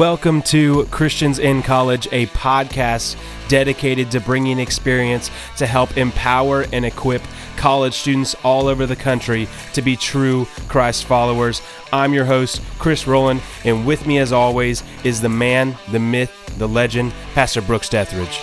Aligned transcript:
Welcome 0.00 0.40
to 0.44 0.86
Christians 0.86 1.38
in 1.38 1.62
College, 1.62 2.08
a 2.10 2.24
podcast 2.28 3.18
dedicated 3.48 4.10
to 4.12 4.20
bringing 4.20 4.58
experience 4.58 5.30
to 5.58 5.66
help 5.66 5.98
empower 5.98 6.64
and 6.72 6.86
equip 6.86 7.20
college 7.58 7.92
students 7.92 8.34
all 8.42 8.66
over 8.66 8.86
the 8.86 8.96
country 8.96 9.46
to 9.74 9.82
be 9.82 9.96
true 9.96 10.46
Christ 10.68 11.04
followers. 11.04 11.60
I'm 11.92 12.14
your 12.14 12.24
host, 12.24 12.62
Chris 12.78 13.06
Rowland, 13.06 13.42
and 13.66 13.86
with 13.86 14.06
me, 14.06 14.16
as 14.16 14.32
always, 14.32 14.82
is 15.04 15.20
the 15.20 15.28
man, 15.28 15.76
the 15.92 16.00
myth, 16.00 16.32
the 16.56 16.66
legend, 16.66 17.12
Pastor 17.34 17.60
Brooks 17.60 17.90
Dethridge. 17.90 18.40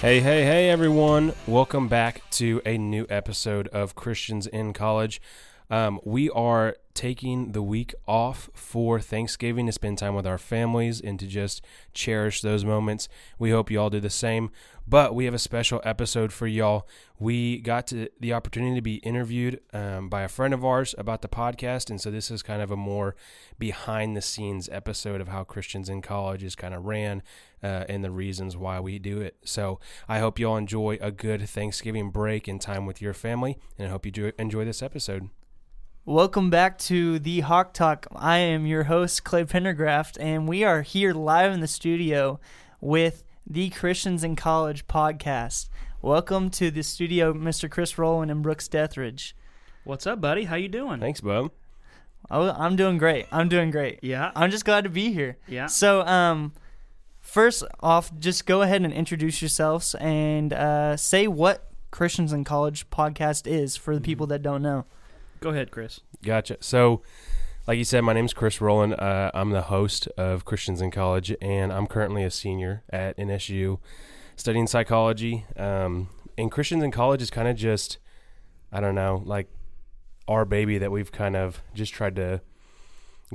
Hey, 0.00 0.20
hey, 0.20 0.46
hey, 0.46 0.70
everyone. 0.70 1.34
Welcome 1.46 1.86
back 1.86 2.22
to 2.30 2.62
a 2.64 2.78
new 2.78 3.04
episode 3.10 3.68
of 3.68 3.94
Christians 3.94 4.46
in 4.46 4.72
College. 4.72 5.20
Um, 5.68 6.00
we 6.04 6.30
are 6.30 6.76
taking 7.00 7.52
the 7.52 7.62
week 7.62 7.94
off 8.06 8.50
for 8.52 9.00
Thanksgiving 9.00 9.64
to 9.64 9.72
spend 9.72 9.96
time 9.96 10.14
with 10.14 10.26
our 10.26 10.36
families 10.36 11.00
and 11.00 11.18
to 11.18 11.26
just 11.26 11.64
cherish 11.94 12.42
those 12.42 12.62
moments. 12.62 13.08
We 13.38 13.52
hope 13.52 13.70
you 13.70 13.80
all 13.80 13.88
do 13.88 14.00
the 14.00 14.10
same. 14.10 14.50
But 14.86 15.14
we 15.14 15.24
have 15.24 15.32
a 15.32 15.38
special 15.38 15.80
episode 15.82 16.30
for 16.30 16.46
y'all. 16.46 16.86
We 17.18 17.60
got 17.60 17.86
to 17.86 18.10
the 18.20 18.34
opportunity 18.34 18.74
to 18.74 18.82
be 18.82 18.96
interviewed 18.96 19.60
um, 19.72 20.10
by 20.10 20.22
a 20.22 20.28
friend 20.28 20.52
of 20.52 20.62
ours 20.62 20.94
about 20.98 21.22
the 21.22 21.28
podcast, 21.28 21.88
and 21.88 21.98
so 21.98 22.10
this 22.10 22.30
is 22.30 22.42
kind 22.42 22.60
of 22.60 22.70
a 22.70 22.76
more 22.76 23.16
behind 23.58 24.14
the 24.14 24.20
scenes 24.20 24.68
episode 24.70 25.22
of 25.22 25.28
how 25.28 25.42
Christians 25.42 25.88
in 25.88 26.02
College 26.02 26.42
is 26.42 26.54
kind 26.54 26.74
of 26.74 26.84
ran 26.84 27.22
uh, 27.62 27.84
and 27.88 28.04
the 28.04 28.10
reasons 28.10 28.58
why 28.58 28.78
we 28.78 28.98
do 28.98 29.22
it. 29.22 29.36
So 29.42 29.80
I 30.06 30.18
hope 30.18 30.38
you 30.38 30.50
all 30.50 30.58
enjoy 30.58 30.98
a 31.00 31.10
good 31.10 31.48
Thanksgiving 31.48 32.10
break 32.10 32.46
and 32.46 32.60
time 32.60 32.84
with 32.84 33.00
your 33.00 33.14
family, 33.14 33.56
and 33.78 33.88
I 33.88 33.90
hope 33.90 34.04
you 34.04 34.12
do 34.12 34.32
enjoy 34.38 34.66
this 34.66 34.82
episode. 34.82 35.30
Welcome 36.06 36.48
back 36.48 36.78
to 36.78 37.18
the 37.18 37.40
Hawk 37.40 37.74
Talk. 37.74 38.06
I 38.16 38.38
am 38.38 38.66
your 38.66 38.84
host, 38.84 39.22
Clay 39.22 39.44
Pendergraft, 39.44 40.16
and 40.18 40.48
we 40.48 40.64
are 40.64 40.80
here 40.80 41.12
live 41.12 41.52
in 41.52 41.60
the 41.60 41.68
studio 41.68 42.40
with 42.80 43.22
the 43.46 43.68
Christians 43.68 44.24
in 44.24 44.34
College 44.34 44.86
podcast. 44.86 45.68
Welcome 46.00 46.48
to 46.52 46.70
the 46.70 46.82
studio, 46.82 47.34
Mr. 47.34 47.70
Chris 47.70 47.98
Rowland 47.98 48.30
and 48.30 48.42
Brooks 48.42 48.66
Dethridge. 48.66 49.36
What's 49.84 50.06
up, 50.06 50.22
buddy? 50.22 50.44
How 50.44 50.56
you 50.56 50.68
doing? 50.68 51.00
Thanks, 51.00 51.20
Bub. 51.20 51.50
Oh, 52.30 52.48
I'm 52.50 52.76
doing 52.76 52.96
great. 52.96 53.26
I'm 53.30 53.50
doing 53.50 53.70
great. 53.70 53.98
Yeah. 54.02 54.32
I'm 54.34 54.50
just 54.50 54.64
glad 54.64 54.84
to 54.84 54.90
be 54.90 55.12
here. 55.12 55.36
Yeah. 55.46 55.66
So, 55.66 56.00
um, 56.06 56.54
first 57.20 57.62
off, 57.80 58.10
just 58.18 58.46
go 58.46 58.62
ahead 58.62 58.82
and 58.82 58.92
introduce 58.92 59.42
yourselves 59.42 59.94
and 59.96 60.54
uh, 60.54 60.96
say 60.96 61.26
what 61.26 61.70
Christians 61.90 62.32
in 62.32 62.44
College 62.44 62.88
podcast 62.88 63.46
is 63.46 63.76
for 63.76 63.94
the 63.94 64.00
people 64.00 64.26
that 64.28 64.42
don't 64.42 64.62
know. 64.62 64.86
Go 65.40 65.50
ahead, 65.50 65.70
Chris. 65.70 66.00
Gotcha. 66.22 66.58
So, 66.60 67.00
like 67.66 67.78
you 67.78 67.84
said, 67.84 68.02
my 68.02 68.12
name's 68.12 68.34
Chris 68.34 68.60
Rowland. 68.60 68.94
Uh, 68.94 69.30
I'm 69.32 69.50
the 69.50 69.62
host 69.62 70.06
of 70.18 70.44
Christians 70.44 70.82
in 70.82 70.90
College, 70.90 71.34
and 71.40 71.72
I'm 71.72 71.86
currently 71.86 72.24
a 72.24 72.30
senior 72.30 72.82
at 72.90 73.16
NSU 73.16 73.78
studying 74.36 74.66
psychology. 74.66 75.46
Um, 75.56 76.10
and 76.36 76.52
Christians 76.52 76.84
in 76.84 76.90
College 76.90 77.22
is 77.22 77.30
kind 77.30 77.48
of 77.48 77.56
just, 77.56 77.96
I 78.70 78.80
don't 78.80 78.94
know, 78.94 79.22
like 79.24 79.48
our 80.28 80.44
baby 80.44 80.76
that 80.76 80.92
we've 80.92 81.10
kind 81.10 81.34
of 81.34 81.62
just 81.72 81.94
tried 81.94 82.16
to 82.16 82.42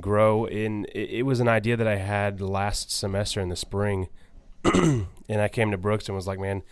grow. 0.00 0.44
In 0.44 0.86
it 0.94 1.26
was 1.26 1.40
an 1.40 1.48
idea 1.48 1.76
that 1.76 1.88
I 1.88 1.96
had 1.96 2.40
last 2.40 2.92
semester 2.92 3.40
in 3.40 3.48
the 3.48 3.56
spring, 3.56 4.08
and 4.64 5.08
I 5.28 5.48
came 5.48 5.72
to 5.72 5.76
Brooks 5.76 6.06
and 6.06 6.14
was 6.14 6.28
like, 6.28 6.38
man, 6.38 6.62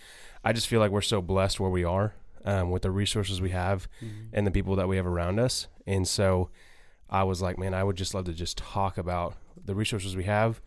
I 0.44 0.52
just 0.52 0.68
feel 0.68 0.78
like 0.78 0.92
we're 0.92 1.00
so 1.00 1.20
blessed 1.20 1.58
where 1.58 1.70
we 1.70 1.82
are 1.82 2.14
um, 2.44 2.70
with 2.70 2.82
the 2.82 2.90
resources 2.90 3.40
we 3.40 3.50
have 3.50 3.88
and 4.32 4.46
the 4.46 4.50
people 4.50 4.76
that 4.76 4.88
we 4.88 4.96
have 4.96 5.06
around 5.06 5.38
us. 5.38 5.68
And 5.86 6.06
so 6.06 6.50
I 7.10 7.22
was 7.24 7.42
like, 7.42 7.58
man, 7.58 7.74
I 7.74 7.84
would 7.84 7.96
just 7.96 8.14
love 8.14 8.24
to 8.26 8.32
just 8.32 8.58
talk 8.58 8.98
about 8.98 9.36
the 9.62 9.74
resources 9.74 10.16
we 10.16 10.24
have, 10.24 10.60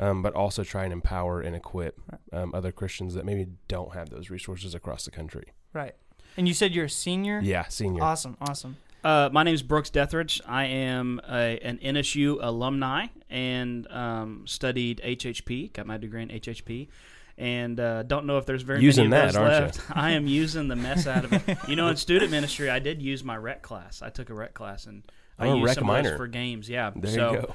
um, 0.00 0.22
but 0.22 0.34
also 0.34 0.64
try 0.64 0.84
and 0.84 0.92
empower 0.92 1.40
and 1.40 1.54
equip 1.54 2.00
um, 2.32 2.52
other 2.54 2.72
Christians 2.72 3.14
that 3.14 3.24
maybe 3.24 3.46
don't 3.68 3.94
have 3.94 4.10
those 4.10 4.30
resources 4.30 4.74
across 4.74 5.04
the 5.04 5.10
country. 5.10 5.52
Right. 5.72 5.94
And 6.36 6.48
you 6.48 6.54
said 6.54 6.74
you're 6.74 6.86
a 6.86 6.90
senior? 6.90 7.40
Yeah, 7.42 7.68
senior. 7.68 8.02
Awesome. 8.02 8.36
Awesome. 8.40 8.76
Uh, 9.04 9.28
my 9.32 9.42
name 9.42 9.54
is 9.54 9.62
Brooks 9.62 9.90
Dethridge. 9.90 10.40
I 10.46 10.64
am 10.64 11.20
a, 11.28 11.58
an 11.62 11.78
NSU 11.78 12.38
alumni 12.40 13.08
and 13.28 13.86
um, 13.90 14.44
studied 14.46 15.00
HHP. 15.04 15.72
Got 15.74 15.86
my 15.86 15.98
degree 15.98 16.22
in 16.22 16.30
HHP. 16.30 16.88
And 17.36 17.80
uh, 17.80 18.04
don't 18.04 18.26
know 18.26 18.38
if 18.38 18.46
there's 18.46 18.62
very 18.62 18.80
Using 18.80 19.10
many 19.10 19.28
of 19.28 19.32
that, 19.34 19.40
left. 19.40 19.80
I 19.90 20.12
am 20.12 20.26
using 20.26 20.68
the 20.68 20.76
mess 20.76 21.06
out 21.06 21.24
of 21.24 21.32
it. 21.32 21.58
You 21.68 21.74
know, 21.74 21.88
in 21.88 21.96
student 21.96 22.30
ministry, 22.30 22.70
I 22.70 22.78
did 22.78 23.02
use 23.02 23.24
my 23.24 23.36
rec 23.36 23.62
class. 23.62 24.02
I 24.02 24.10
took 24.10 24.30
a 24.30 24.34
rec 24.34 24.54
class 24.54 24.86
and 24.86 25.02
I 25.38 25.48
Oh, 25.48 25.54
used 25.54 25.66
rec 25.66 25.74
some 25.74 25.90
of 25.90 26.04
those 26.04 26.16
for 26.16 26.28
games. 26.28 26.68
Yeah. 26.68 26.92
There 26.94 27.10
so, 27.10 27.32
you 27.32 27.40
go. 27.40 27.54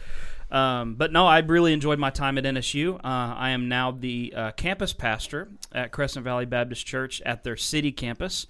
Um, 0.52 0.96
but 0.96 1.14
no, 1.14 1.28
I 1.28 1.40
really 1.40 1.74
enjoyed 1.74 2.00
my 2.00 2.10
time 2.10 2.38
at 2.38 2.44
NSU. 2.44 2.96
Uh, 2.96 3.00
I 3.04 3.52
am 3.52 3.70
now 3.70 3.92
the 3.92 4.34
uh, 4.36 4.52
campus 4.52 4.94
pastor 4.94 5.48
at 5.72 5.92
Crescent 5.92 6.24
Valley 6.24 6.46
Baptist 6.46 6.86
Church 6.86 7.22
at 7.22 7.44
their 7.44 7.56
city 7.56 7.92
campus. 7.92 8.48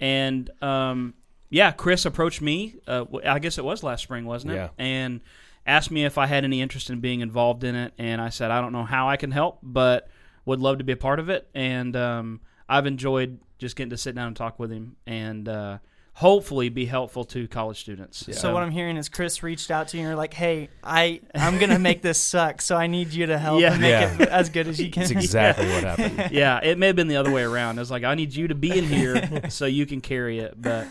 And 0.00 0.50
um, 0.60 1.14
yeah, 1.48 1.70
Chris 1.70 2.04
approached 2.04 2.42
me. 2.42 2.74
Uh, 2.86 3.04
I 3.24 3.38
guess 3.38 3.58
it 3.58 3.64
was 3.64 3.82
last 3.82 4.02
spring, 4.02 4.24
wasn't 4.24 4.52
it? 4.52 4.56
Yeah. 4.56 4.68
And 4.78 5.20
asked 5.66 5.90
me 5.90 6.04
if 6.04 6.18
I 6.18 6.26
had 6.26 6.44
any 6.44 6.60
interest 6.60 6.90
in 6.90 7.00
being 7.00 7.20
involved 7.20 7.64
in 7.64 7.74
it. 7.74 7.92
And 7.96 8.20
I 8.20 8.28
said, 8.28 8.50
I 8.50 8.60
don't 8.60 8.72
know 8.72 8.84
how 8.84 9.08
I 9.08 9.16
can 9.16 9.30
help, 9.30 9.58
but 9.62 10.08
would 10.46 10.60
love 10.60 10.78
to 10.78 10.84
be 10.84 10.92
a 10.92 10.96
part 10.96 11.18
of 11.18 11.28
it. 11.28 11.46
And 11.54 11.94
um, 11.96 12.40
I've 12.68 12.86
enjoyed 12.86 13.38
just 13.58 13.76
getting 13.76 13.90
to 13.90 13.98
sit 13.98 14.14
down 14.14 14.28
and 14.28 14.36
talk 14.36 14.58
with 14.58 14.70
him 14.70 14.96
and 15.06 15.48
uh, 15.48 15.78
hopefully 16.14 16.68
be 16.70 16.86
helpful 16.86 17.24
to 17.24 17.46
college 17.48 17.78
students. 17.80 18.26
So 18.38 18.54
what 18.54 18.62
I'm 18.62 18.70
hearing 18.70 18.96
is 18.96 19.08
Chris 19.10 19.42
reached 19.42 19.70
out 19.70 19.88
to 19.88 19.96
you 19.96 20.02
and 20.02 20.08
you're 20.08 20.16
like, 20.16 20.32
"Hey, 20.34 20.68
I 20.82 21.20
I'm 21.34 21.58
gonna 21.58 21.78
make 21.78 22.00
this 22.02 22.18
suck, 22.18 22.62
so 22.62 22.76
I 22.76 22.86
need 22.86 23.12
you 23.12 23.26
to 23.26 23.38
help 23.38 23.60
Yeah. 23.60 23.72
and 23.72 23.80
make 23.82 23.90
Yeah. 23.90 24.22
it 24.22 24.28
as 24.30 24.48
good 24.48 24.66
as 24.68 24.80
you 24.80 24.90
can." 24.90 25.02
That's 25.02 25.10
exactly 25.12 25.68
what 25.68 25.84
happened. 25.84 26.30
yeah, 26.32 26.60
it 26.62 26.78
may 26.78 26.86
have 26.88 26.96
been 26.96 27.08
the 27.08 27.16
other 27.16 27.30
way 27.30 27.42
around. 27.42 27.78
It's 27.78 27.90
like 27.90 28.04
I 28.04 28.14
need 28.14 28.34
you 28.34 28.48
to 28.48 28.54
be 28.54 28.76
in 28.76 28.84
here 28.84 29.48
so 29.50 29.66
you 29.66 29.84
can 29.86 30.00
carry 30.00 30.38
it. 30.38 30.54
But 30.60 30.86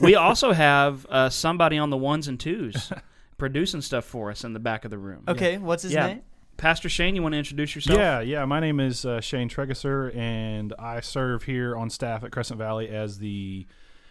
we 0.00 0.14
also 0.14 0.52
have 0.52 1.04
uh, 1.10 1.28
somebody 1.30 1.76
on 1.78 1.90
the 1.90 1.96
ones 1.98 2.28
and 2.28 2.38
twos 2.40 2.92
producing 3.38 3.80
stuff 3.80 4.04
for 4.04 4.30
us 4.30 4.44
in 4.44 4.52
the 4.52 4.60
back 4.60 4.84
of 4.84 4.90
the 4.90 4.98
room. 4.98 5.24
okay, 5.28 5.58
what's 5.58 5.82
his 5.82 5.92
Yeah. 5.92 6.06
name? 6.06 6.22
Pastor 6.60 6.90
Shane, 6.90 7.16
you 7.16 7.22
want 7.22 7.32
to 7.32 7.38
introduce 7.38 7.74
yourself? 7.74 7.98
Yeah, 7.98 8.20
yeah. 8.20 8.44
My 8.44 8.60
name 8.60 8.80
is 8.80 9.06
uh, 9.06 9.22
Shane 9.22 9.48
Tregesser, 9.48 10.14
and 10.14 10.74
I 10.78 11.00
serve 11.00 11.44
here 11.44 11.74
on 11.74 11.88
staff 11.88 12.22
at 12.22 12.32
Crescent 12.32 12.58
Valley 12.58 12.90
as 12.90 13.16
the 13.16 13.66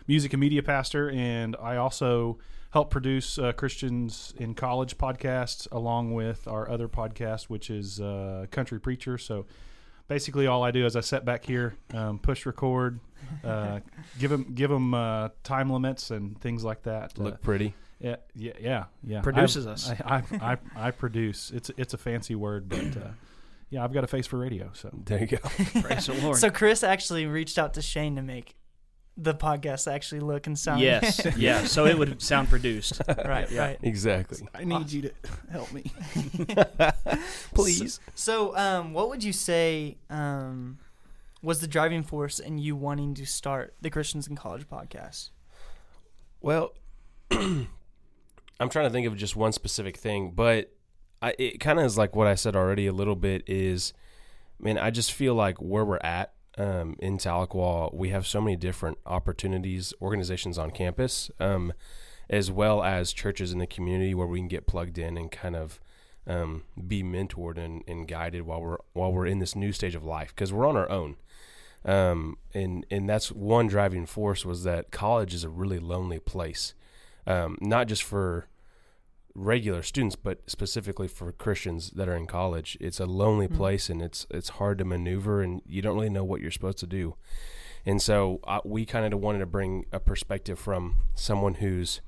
music 0.07 0.33
and 0.33 0.39
media 0.39 0.63
pastor, 0.63 1.11
and 1.11 1.55
I 1.61 1.75
also 1.75 2.39
help 2.71 2.89
produce 2.89 3.37
uh, 3.37 3.51
Christians 3.51 4.33
in 4.37 4.55
College 4.55 4.97
podcasts 4.97 5.71
along 5.71 6.15
with 6.15 6.47
our 6.47 6.67
other 6.67 6.87
podcast, 6.87 7.43
which 7.43 7.69
is 7.69 8.01
uh, 8.01 8.47
Country 8.49 8.79
Preacher. 8.79 9.19
So 9.19 9.45
basically, 10.07 10.47
all 10.47 10.63
I 10.63 10.71
do 10.71 10.87
is 10.87 10.95
I 10.95 11.01
sit 11.01 11.23
back 11.23 11.45
here, 11.45 11.75
um, 11.93 12.17
push 12.17 12.47
record, 12.47 12.99
uh, 13.43 13.81
give 14.17 14.31
them 14.31 14.53
give 14.55 14.71
them 14.71 14.95
uh, 14.95 15.29
time 15.43 15.69
limits 15.69 16.09
and 16.09 16.41
things 16.41 16.63
like 16.63 16.81
that. 16.81 17.13
Uh, 17.19 17.25
Look 17.25 17.43
pretty. 17.43 17.75
Yeah, 17.99 18.15
yeah, 18.35 18.53
yeah, 18.59 18.83
yeah. 19.03 19.21
Produces 19.21 19.67
I- 19.67 19.71
us. 19.71 19.89
I, 19.89 19.95
I, 20.31 20.51
I, 20.51 20.57
I 20.87 20.91
produce. 20.91 21.51
It's 21.51 21.69
it's 21.77 21.93
a 21.93 21.97
fancy 21.97 22.35
word, 22.35 22.69
but 22.69 22.97
uh, 22.97 23.09
yeah, 23.69 23.83
I've 23.83 23.93
got 23.93 24.03
a 24.03 24.07
face 24.07 24.25
for 24.27 24.37
radio. 24.37 24.69
So 24.73 24.89
There 25.05 25.19
you 25.19 25.27
go. 25.27 25.37
Praise 25.81 26.07
the 26.07 26.19
Lord. 26.23 26.37
So 26.37 26.49
Chris 26.49 26.83
actually 26.83 27.25
reached 27.25 27.57
out 27.59 27.73
to 27.75 27.81
Shane 27.81 28.15
to 28.15 28.21
make 28.21 28.55
the 29.21 29.33
podcast 29.35 29.91
actually 29.91 30.21
look 30.21 30.47
and 30.47 30.57
sound. 30.57 30.79
yes, 30.81 31.19
yeah. 31.37 31.65
So 31.65 31.85
it 31.85 31.97
would 31.97 32.21
sound 32.21 32.49
produced. 32.49 33.01
right, 33.25 33.51
Yeah. 33.51 33.59
right. 33.61 33.79
Exactly. 33.83 34.47
I 34.55 34.63
need 34.63 34.89
you 34.91 35.01
to 35.03 35.11
help 35.51 35.71
me. 35.73 35.91
Please. 37.53 37.99
So, 38.15 38.55
um, 38.55 38.93
what 38.93 39.09
would 39.09 39.23
you 39.23 39.33
say 39.33 39.97
um, 40.09 40.77
was 41.41 41.59
the 41.61 41.67
driving 41.67 42.03
force 42.03 42.39
in 42.39 42.57
you 42.59 42.75
wanting 42.75 43.13
to 43.15 43.25
start 43.25 43.73
the 43.81 43.89
Christians 43.89 44.27
in 44.27 44.35
College 44.35 44.67
podcast? 44.69 45.31
Well, 46.41 46.73
I'm 48.59 48.69
trying 48.69 48.85
to 48.85 48.91
think 48.91 49.07
of 49.07 49.15
just 49.15 49.35
one 49.35 49.51
specific 49.51 49.97
thing, 49.97 50.31
but 50.35 50.73
I, 51.21 51.33
it 51.37 51.59
kind 51.59 51.79
of 51.79 51.85
is 51.85 51.97
like 51.97 52.15
what 52.15 52.27
I 52.27 52.35
said 52.35 52.55
already 52.55 52.87
a 52.87 52.93
little 52.93 53.15
bit 53.15 53.43
is, 53.47 53.93
man, 54.59 54.77
I 54.77 54.89
just 54.89 55.11
feel 55.13 55.33
like 55.33 55.61
where 55.61 55.85
we're 55.85 55.97
at 55.97 56.33
um, 56.57 56.95
in 56.99 57.17
Tahlequah, 57.17 57.93
we 57.93 58.09
have 58.09 58.27
so 58.27 58.41
many 58.41 58.57
different 58.57 58.97
opportunities, 59.05 59.93
organizations 60.01 60.57
on 60.57 60.71
campus, 60.71 61.31
um, 61.39 61.73
as 62.29 62.51
well 62.51 62.83
as 62.83 63.13
churches 63.13 63.53
in 63.53 63.59
the 63.59 63.67
community 63.67 64.13
where 64.13 64.27
we 64.27 64.39
can 64.39 64.47
get 64.47 64.67
plugged 64.67 64.97
in 64.97 65.17
and 65.17 65.31
kind 65.31 65.55
of 65.55 65.79
um, 66.27 66.63
be 66.87 67.01
mentored 67.01 67.57
and, 67.57 67.83
and 67.87 68.07
guided 68.07 68.43
while 68.43 68.61
we're 68.61 68.77
while 68.93 69.11
we're 69.11 69.25
in 69.25 69.39
this 69.39 69.55
new 69.55 69.71
stage 69.71 69.95
of 69.95 70.03
life 70.03 70.29
because 70.35 70.53
we're 70.53 70.67
on 70.67 70.77
our 70.77 70.89
own. 70.89 71.15
Um, 71.85 72.37
and 72.53 72.85
and 72.91 73.09
that's 73.09 73.31
one 73.31 73.67
driving 73.67 74.05
force 74.05 74.45
was 74.45 74.63
that 74.63 74.91
college 74.91 75.33
is 75.33 75.43
a 75.43 75.49
really 75.49 75.79
lonely 75.79 76.19
place, 76.19 76.73
um, 77.29 77.57
not 77.61 77.87
just 77.87 78.03
for 78.03 78.47
regular 79.35 79.81
students, 79.83 80.15
but 80.17 80.41
specifically 80.47 81.07
for 81.07 81.31
Christians 81.31 81.91
that 81.91 82.09
are 82.09 82.15
in 82.15 82.27
college. 82.27 82.77
It's 82.81 82.99
a 82.99 83.05
lonely 83.05 83.47
Mhm. 83.47 83.55
place, 83.55 83.89
and 83.89 84.01
it's 84.01 84.27
it's 84.29 84.49
hard 84.49 84.77
to 84.79 84.85
maneuver, 84.85 85.41
and 85.41 85.61
you 85.65 85.81
don't 85.81 85.95
really 85.95 86.09
know 86.09 86.25
what 86.25 86.41
you're 86.41 86.51
supposed 86.51 86.79
to 86.79 86.87
do. 86.87 87.15
And 87.85 88.01
so 88.01 88.41
we 88.65 88.85
kind 88.85 89.13
of 89.13 89.21
wanted 89.21 89.39
to 89.39 89.45
bring 89.45 89.85
a 89.93 89.99
perspective 89.99 90.59
from 90.59 90.97
someone 91.15 91.55
who's 91.55 92.01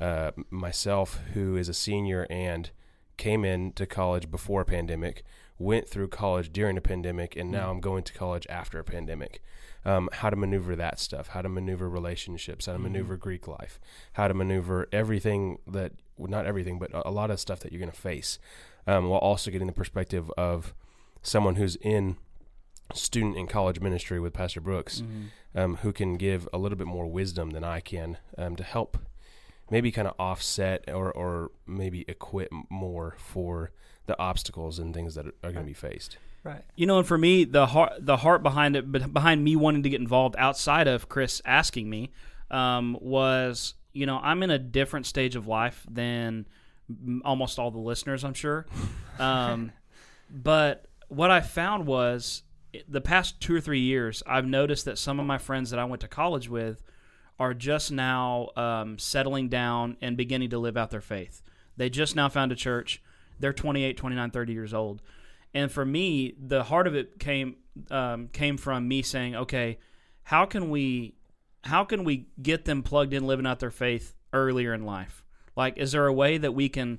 uh, 0.00 0.32
myself, 0.50 1.20
who 1.34 1.56
is 1.56 1.68
a 1.68 1.74
senior 1.74 2.26
and 2.28 2.70
came 3.16 3.44
into 3.44 3.86
college 3.86 4.28
before 4.30 4.62
a 4.62 4.64
pandemic, 4.64 5.22
went 5.58 5.88
through 5.88 6.08
college 6.08 6.52
during 6.52 6.76
a 6.76 6.80
pandemic, 6.80 7.36
and 7.36 7.50
now 7.50 7.70
I'm 7.70 7.80
going 7.80 8.02
to 8.04 8.12
college 8.12 8.46
after 8.50 8.78
a 8.80 8.84
pandemic. 8.84 9.40
Um, 9.86 10.08
how 10.12 10.30
to 10.30 10.36
maneuver 10.36 10.74
that 10.76 10.98
stuff, 10.98 11.28
how 11.28 11.42
to 11.42 11.48
maneuver 11.50 11.90
relationships, 11.90 12.64
how 12.64 12.72
to 12.72 12.78
maneuver 12.78 13.18
Greek 13.18 13.46
life, 13.46 13.78
how 14.14 14.28
to 14.28 14.32
maneuver 14.32 14.88
everything 14.92 15.58
that, 15.66 15.92
well, 16.16 16.30
not 16.30 16.46
everything, 16.46 16.78
but 16.78 16.90
a 16.94 17.10
lot 17.10 17.30
of 17.30 17.38
stuff 17.38 17.60
that 17.60 17.70
you're 17.70 17.80
going 17.80 17.92
to 17.92 17.96
face, 18.00 18.38
um, 18.86 19.10
while 19.10 19.20
also 19.20 19.50
getting 19.50 19.66
the 19.66 19.74
perspective 19.74 20.30
of 20.38 20.72
someone 21.20 21.56
who's 21.56 21.76
in 21.76 22.16
student 22.94 23.36
and 23.36 23.48
college 23.48 23.80
ministry 23.80 24.18
with 24.20 24.32
Pastor 24.32 24.60
Brooks, 24.60 25.02
um, 25.54 25.76
who 25.76 25.92
can 25.92 26.14
give 26.14 26.48
a 26.52 26.58
little 26.58 26.78
bit 26.78 26.86
more 26.86 27.06
wisdom 27.06 27.50
than 27.50 27.64
I 27.64 27.80
can 27.80 28.16
um, 28.38 28.56
to 28.56 28.62
help 28.62 28.96
maybe 29.70 29.90
kind 29.90 30.08
of 30.08 30.14
offset 30.18 30.84
or, 30.88 31.10
or 31.12 31.50
maybe 31.66 32.04
equip 32.08 32.50
more 32.70 33.16
for 33.18 33.70
the 34.06 34.18
obstacles 34.18 34.78
and 34.78 34.94
things 34.94 35.14
that 35.14 35.26
are 35.26 35.52
going 35.52 35.56
to 35.56 35.62
be 35.62 35.72
faced. 35.72 36.18
Right. 36.44 36.62
You 36.76 36.86
know, 36.86 36.98
and 36.98 37.06
for 37.06 37.16
me, 37.16 37.44
the 37.44 37.66
heart 37.66 37.94
the 37.98 38.18
heart 38.18 38.42
behind 38.42 38.76
it, 38.76 39.12
behind 39.12 39.42
me 39.42 39.56
wanting 39.56 39.82
to 39.82 39.88
get 39.88 40.00
involved 40.00 40.36
outside 40.38 40.86
of 40.86 41.08
Chris 41.08 41.40
asking 41.44 41.88
me, 41.88 42.12
um, 42.50 42.98
was 43.00 43.74
you 43.94 44.04
know 44.04 44.20
I'm 44.22 44.42
in 44.42 44.50
a 44.50 44.58
different 44.58 45.06
stage 45.06 45.36
of 45.36 45.46
life 45.46 45.86
than 45.90 46.46
almost 47.24 47.58
all 47.58 47.70
the 47.70 47.78
listeners, 47.78 48.24
I'm 48.24 48.34
sure. 48.34 48.66
Um, 49.16 49.70
but 50.28 50.86
what 51.06 51.30
I 51.30 51.40
found 51.40 51.86
was 51.86 52.42
the 52.88 53.00
past 53.00 53.40
two 53.40 53.54
or 53.54 53.60
three 53.60 53.78
years, 53.78 54.24
I've 54.26 54.44
noticed 54.44 54.86
that 54.86 54.98
some 54.98 55.20
of 55.20 55.26
my 55.26 55.38
friends 55.38 55.70
that 55.70 55.78
I 55.78 55.84
went 55.84 56.00
to 56.00 56.08
college 56.08 56.48
with 56.48 56.82
are 57.38 57.54
just 57.54 57.92
now 57.92 58.48
um, 58.56 58.98
settling 58.98 59.48
down 59.48 59.96
and 60.00 60.16
beginning 60.16 60.50
to 60.50 60.58
live 60.58 60.76
out 60.76 60.90
their 60.90 61.00
faith. 61.00 61.42
They 61.76 61.90
just 61.90 62.16
now 62.16 62.28
found 62.28 62.50
a 62.50 62.56
church. 62.56 63.00
They're 63.38 63.52
28, 63.52 63.96
29, 63.96 64.30
30 64.32 64.52
years 64.52 64.74
old. 64.74 65.00
And 65.54 65.70
for 65.70 65.84
me, 65.84 66.34
the 66.38 66.64
heart 66.64 66.86
of 66.86 66.94
it 66.94 67.18
came 67.18 67.56
um, 67.90 68.28
came 68.28 68.56
from 68.56 68.86
me 68.86 69.02
saying, 69.02 69.34
okay, 69.36 69.78
how 70.24 70.46
can 70.46 70.68
we 70.68 71.14
how 71.62 71.84
can 71.84 72.04
we 72.04 72.26
get 72.42 72.64
them 72.64 72.82
plugged 72.82 73.14
in, 73.14 73.26
living 73.26 73.46
out 73.46 73.60
their 73.60 73.70
faith 73.70 74.14
earlier 74.32 74.74
in 74.74 74.84
life? 74.84 75.24
Like, 75.56 75.78
is 75.78 75.92
there 75.92 76.06
a 76.06 76.12
way 76.12 76.36
that 76.38 76.52
we 76.52 76.68
can 76.68 76.98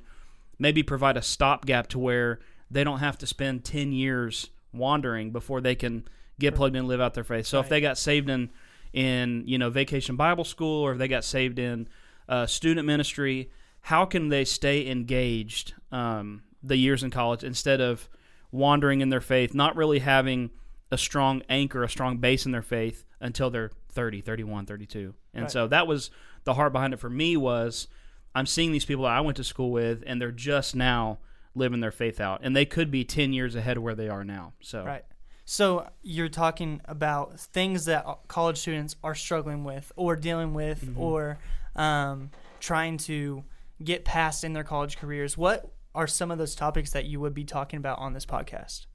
maybe 0.58 0.82
provide 0.84 1.18
a 1.18 1.22
stopgap 1.22 1.88
to 1.88 2.00
where 2.00 2.40
they 2.72 2.84
don't 2.84 3.00
have 3.00 3.18
to 3.20 3.28
spend 3.28 3.66
ten 3.66 3.92
years 3.92 4.50
wandering 4.74 5.32
before 5.32 5.62
they 5.62 5.76
can 5.76 6.08
get 6.40 6.56
plugged 6.56 6.76
in, 6.76 6.80
and 6.80 6.88
live 6.88 7.02
out 7.02 7.14
their 7.14 7.24
faith? 7.24 7.46
So 7.46 7.60
if 7.60 7.70
they 7.70 7.82
got 7.82 7.98
saved 7.98 8.30
in 8.30 8.50
in 8.94 9.44
you 9.46 9.58
know 9.58 9.70
vacation 9.70 10.16
Bible 10.16 10.46
school, 10.46 10.82
or 10.82 10.94
if 10.94 10.98
they 10.98 11.10
got 11.10 11.26
saved 11.26 11.60
in 11.60 11.88
uh, 12.30 12.46
student 12.46 12.88
ministry, 12.88 13.52
how 13.82 14.06
can 14.06 14.30
they 14.30 14.46
stay 14.46 14.90
engaged 14.90 15.74
um, 15.92 16.44
the 16.64 16.78
years 16.78 17.04
in 17.04 17.12
college 17.12 17.44
instead 17.44 17.82
of 17.82 18.10
wandering 18.56 19.02
in 19.02 19.10
their 19.10 19.22
faith, 19.22 19.54
not 19.54 19.76
really 19.76 20.00
having 20.00 20.50
a 20.92 20.98
strong 20.98 21.42
anchor, 21.50 21.84
a 21.84 21.90
strong 21.90 22.18
base 22.18 22.46
in 22.46 22.52
their 22.52 22.62
faith 22.62 23.04
until 23.20 23.50
they're 23.50 23.72
30, 23.90 24.22
31, 24.22 24.66
32. 24.66 25.14
And 25.34 25.44
Right. 25.44 25.52
so 25.52 25.68
that 25.68 25.88
was 25.88 26.10
the 26.44 26.54
heart 26.54 26.74
behind 26.74 26.94
it 26.94 27.00
for 27.00 27.10
me 27.10 27.36
was 27.38 27.88
I'm 28.34 28.46
seeing 28.46 28.72
these 28.72 28.86
people 28.86 29.04
that 29.06 29.12
I 29.14 29.22
went 29.22 29.38
to 29.38 29.44
school 29.44 29.72
with 29.72 30.04
and 30.06 30.22
they're 30.22 30.32
just 30.32 30.76
now 30.76 31.20
living 31.54 31.80
their 31.80 31.92
faith 31.92 32.20
out 32.20 32.42
and 32.44 32.56
they 32.56 32.66
could 32.66 32.92
be 32.92 33.04
10 33.04 33.34
years 33.34 33.56
ahead 33.56 33.78
of 33.78 33.84
where 33.84 33.96
they 33.96 34.10
are 34.10 34.24
now. 34.24 34.54
So 34.62 34.84
Right. 34.86 35.06
So 35.46 35.88
you're 36.02 36.30
talking 36.30 36.82
about 36.86 37.40
things 37.40 37.86
that 37.86 38.06
college 38.28 38.58
students 38.58 38.96
are 39.04 39.14
struggling 39.14 39.64
with, 39.64 39.92
or 39.96 40.16
dealing 40.16 40.56
with, 40.56 40.90
or 40.98 41.38
um, 41.76 42.32
trying 42.60 42.98
to 42.98 43.44
get 43.84 44.06
past 44.06 44.44
in 44.44 44.54
their 44.54 44.64
college 44.64 44.98
careers. 44.98 45.38
What 45.38 45.72
are 45.96 46.08
some 46.08 46.30
of 46.30 46.38
those 46.38 46.54
topics 46.56 46.92
that 46.92 47.06
you 47.06 47.20
would 47.20 47.34
be 47.34 47.44
talking 47.44 47.78
about 47.78 47.98
on 48.00 48.14
this 48.14 48.26
podcast? 48.26 48.86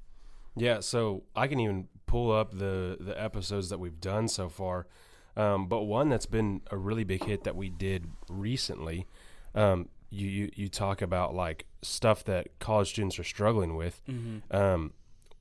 Yeah, 0.56 0.81
so 0.81 1.25
I 1.35 1.47
can 1.47 1.58
even 1.61 1.88
pull 2.06 2.32
up 2.32 2.52
the 2.52 2.97
the 3.00 3.20
episodes 3.20 3.69
that 3.70 3.79
we've 3.79 4.00
done 4.00 4.29
so 4.29 4.49
far. 4.49 4.87
Um, 5.37 5.69
but 5.69 5.82
one 5.82 6.08
that's 6.08 6.26
been 6.26 6.61
a 6.70 6.76
really 6.76 7.05
big 7.05 7.25
hit 7.25 7.44
that 7.44 7.55
we 7.56 7.70
did 7.70 8.08
recently, 8.29 9.06
um, 9.55 9.88
you, 10.11 10.29
you 10.29 10.50
you 10.55 10.69
talk 10.69 11.00
about 11.02 11.35
like 11.35 11.67
stuff 11.82 12.25
that 12.25 12.58
college 12.58 12.91
students 12.91 13.19
are 13.19 13.25
struggling 13.25 13.76
with, 13.76 14.03
um, 14.50 14.93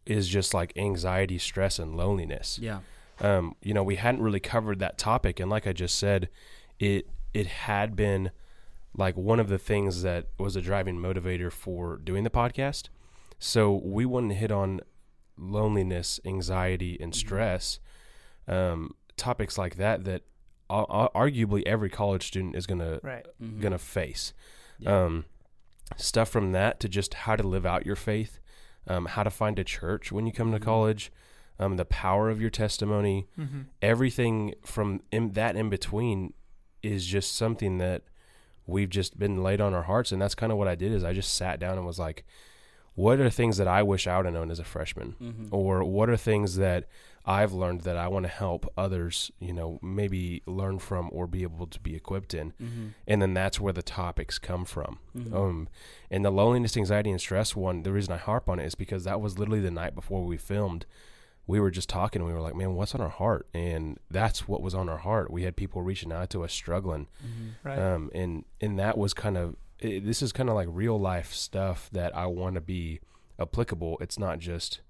is 0.06 0.28
just 0.28 0.54
like 0.54 0.72
anxiety, 0.78 1.38
stress, 1.38 1.80
and 1.80 1.98
loneliness. 1.98 2.60
yeah. 2.62 2.80
um, 3.20 3.56
you 3.62 3.74
know, 3.74 3.84
we 3.84 3.96
hadn't 3.96 4.22
really 4.22 4.40
covered 4.40 4.80
that 4.80 4.98
topic, 4.98 5.40
and 5.40 5.50
like 5.50 5.66
I 5.66 5.74
just 5.74 5.98
said, 5.98 6.30
it 6.80 7.08
it 7.34 7.48
had 7.48 7.96
been 7.96 8.32
like 8.96 9.16
one 9.16 9.40
of 9.40 9.48
the 9.50 9.58
things 9.60 10.02
that 10.04 10.28
was 10.38 10.56
a 10.56 10.62
driving 10.62 10.98
motivator 10.98 11.52
for 11.52 11.98
doing 11.98 12.24
the 12.24 12.30
podcast. 12.30 12.90
So 13.38 13.82
we 13.84 14.06
wanted 14.06 14.30
to 14.30 14.36
hit 14.36 14.52
on 14.52 14.82
loneliness, 15.38 16.20
anxiety, 16.26 16.98
and 17.00 17.16
stress, 17.16 17.80
um, 18.48 18.96
topics 19.16 19.58
like 19.58 19.76
that 19.76 20.04
that 20.06 20.24
ar- 20.70 20.86
ar- 20.90 21.12
arguably 21.16 21.64
every 21.66 21.90
college 21.90 22.28
student 22.28 22.56
is 22.56 22.66
gonna 22.68 23.00
Right. 23.04 23.26
gonna 23.60 23.78
face. 23.78 24.34
Yeah. 24.80 25.04
Um, 25.06 25.26
stuff 25.98 26.30
from 26.30 26.52
that 26.52 26.80
to 26.82 26.90
just 26.90 27.14
how 27.14 27.36
to 27.36 27.44
live 27.44 27.66
out 27.66 27.86
your 27.86 27.96
faith, 27.96 28.40
um, 28.88 29.06
how 29.08 29.24
to 29.24 29.30
find 29.30 29.58
a 29.60 29.64
church 29.64 30.12
when 30.12 30.26
you 30.26 30.32
come 30.32 30.52
to 30.52 30.60
college, 30.60 31.12
um, 31.58 31.78
the 31.78 31.86
power 31.86 32.30
of 32.30 32.40
your 32.40 32.50
testimony, 32.50 33.28
Mm-hmm. 33.38 33.62
everything 33.82 34.54
from 34.64 35.02
in, 35.12 35.32
that 35.34 35.56
in 35.56 35.70
between 35.70 36.34
is 36.84 37.06
just 37.06 37.36
something 37.36 37.78
that 37.80 38.04
we've 38.69 38.89
just 38.89 39.18
been 39.19 39.44
laid 39.44 39.60
on 39.62 39.74
our 39.74 39.83
hearts, 39.83 40.12
and 40.12 40.21
that's 40.21 40.36
kind 40.36 40.51
of 40.51 40.57
what 40.57 40.68
I 40.68 40.75
did. 40.75 40.92
Is 40.92 41.04
I 41.04 41.13
just 41.13 41.33
sat 41.33 41.60
down 41.60 41.77
and 41.77 41.86
was 41.86 42.00
like, 42.00 42.24
"What 42.95 43.19
are 43.19 43.30
things 43.30 43.57
that 43.57 43.68
I 43.68 43.81
wish 43.83 44.07
I 44.07 44.18
would 44.18 44.25
have 44.25 44.33
known 44.33 44.51
as 44.51 44.60
a 44.60 44.63
freshman, 44.63 45.16
Mm-hmm. 45.21 45.48
or 45.56 45.83
what 45.83 46.10
are 46.10 46.18
things 46.18 46.56
that 46.57 46.86
I've 47.25 47.54
learned 47.54 47.81
that 47.81 47.95
I 47.98 48.07
want 48.07 48.24
to 48.24 48.30
help 48.30 48.71
others, 48.77 49.31
you 49.39 49.54
know, 49.54 49.77
maybe 49.81 50.42
learn 50.48 50.80
from 50.80 51.10
or 51.12 51.27
be 51.27 51.44
able 51.44 51.68
to 51.68 51.80
be 51.80 51.95
equipped 51.95 52.33
in?" 52.33 52.54
Mm-hmm. 52.62 52.88
and 53.07 53.21
then 53.21 53.33
that's 53.33 53.60
where 53.60 53.74
the 53.74 53.81
topics 53.83 54.39
come 54.39 54.66
from. 54.66 54.99
Mhm. 55.18 55.33
Um, 55.33 55.68
and 56.11 56.23
the 56.26 56.31
loneliness, 56.31 56.76
anxiety, 56.78 57.11
and 57.11 57.19
stress 57.21 57.56
one. 57.56 57.83
The 57.83 57.92
reason 57.92 58.14
I 58.14 58.18
harp 58.18 58.49
on 58.49 58.59
it 58.59 58.66
is 58.66 58.76
because 58.76 59.04
that 59.04 59.21
was 59.21 59.38
literally 59.40 59.61
the 59.61 59.71
night 59.71 59.95
before 59.95 60.23
we 60.23 60.38
filmed. 60.38 60.85
We 61.50 61.60
were 61.60 61.72
just 61.72 61.90
talking. 61.90 62.22
and 62.22 62.28
We 62.28 62.34
were 62.34 62.42
like, 62.42 62.56
"Man, 62.56 62.76
what's 62.76 62.94
on 62.96 63.02
our 63.02 63.10
heart?" 63.10 63.48
And 63.54 63.98
that's 64.12 64.48
what 64.48 64.62
was 64.62 64.74
on 64.76 64.88
our 64.88 64.98
heart. 65.00 65.32
We 65.32 65.44
had 65.44 65.56
people 65.56 65.82
reaching 65.82 66.12
out 66.14 66.30
to 66.30 66.44
us, 66.44 66.54
struggling, 66.54 67.08
Right. 67.64 67.80
um, 67.80 68.12
and 68.14 68.46
and 68.62 68.78
that 68.80 68.98
was 68.98 69.14
kind 69.14 69.36
of 69.38 69.56
it, 69.80 70.06
this 70.06 70.22
is 70.22 70.32
kind 70.32 70.50
of 70.50 70.56
like 70.56 70.68
real 70.72 71.00
life 71.00 71.34
stuff 71.34 71.90
that 71.92 72.16
I 72.16 72.28
want 72.28 72.56
to 72.56 72.62
be 72.62 73.00
applicable. 73.40 73.98
It's 74.02 74.20
not 74.20 74.40
just 74.40 74.82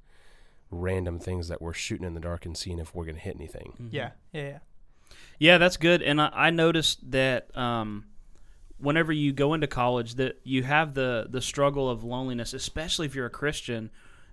random 0.72 1.18
things 1.20 1.48
that 1.48 1.62
we're 1.62 1.74
shooting 1.74 2.06
in 2.06 2.13
the 2.13 2.20
dark 2.20 2.46
and 2.46 2.56
seeing 2.58 2.78
if 2.80 2.94
we're 2.94 3.06
gonna 3.06 3.18
hit 3.20 3.36
anything. 3.36 3.89
yeah. 3.92 4.12
Yeah. 4.34 4.42
Yeah. 4.42 4.58
Yeah, 5.39 5.58
that's 5.58 5.78
good. 5.78 6.01
And 6.01 6.22
I, 6.22 6.30
I 6.34 6.50
noticed 6.50 7.10
that 7.12 7.56
um, 7.58 8.06
whenever 8.78 9.12
you 9.13 9.32
go 9.32 9.54
into 9.54 9.68
college, 9.68 10.16
that 10.16 10.39
you 10.44 10.63
have 10.63 10.94
the 10.94 11.28
the 11.30 11.42
struggle 11.42 11.89
of 11.89 12.04
loneliness, 12.04 12.54
especially 12.54 13.06
if 13.06 13.16
you're 13.16 13.25
a 13.25 13.30
Christian, 13.30 13.89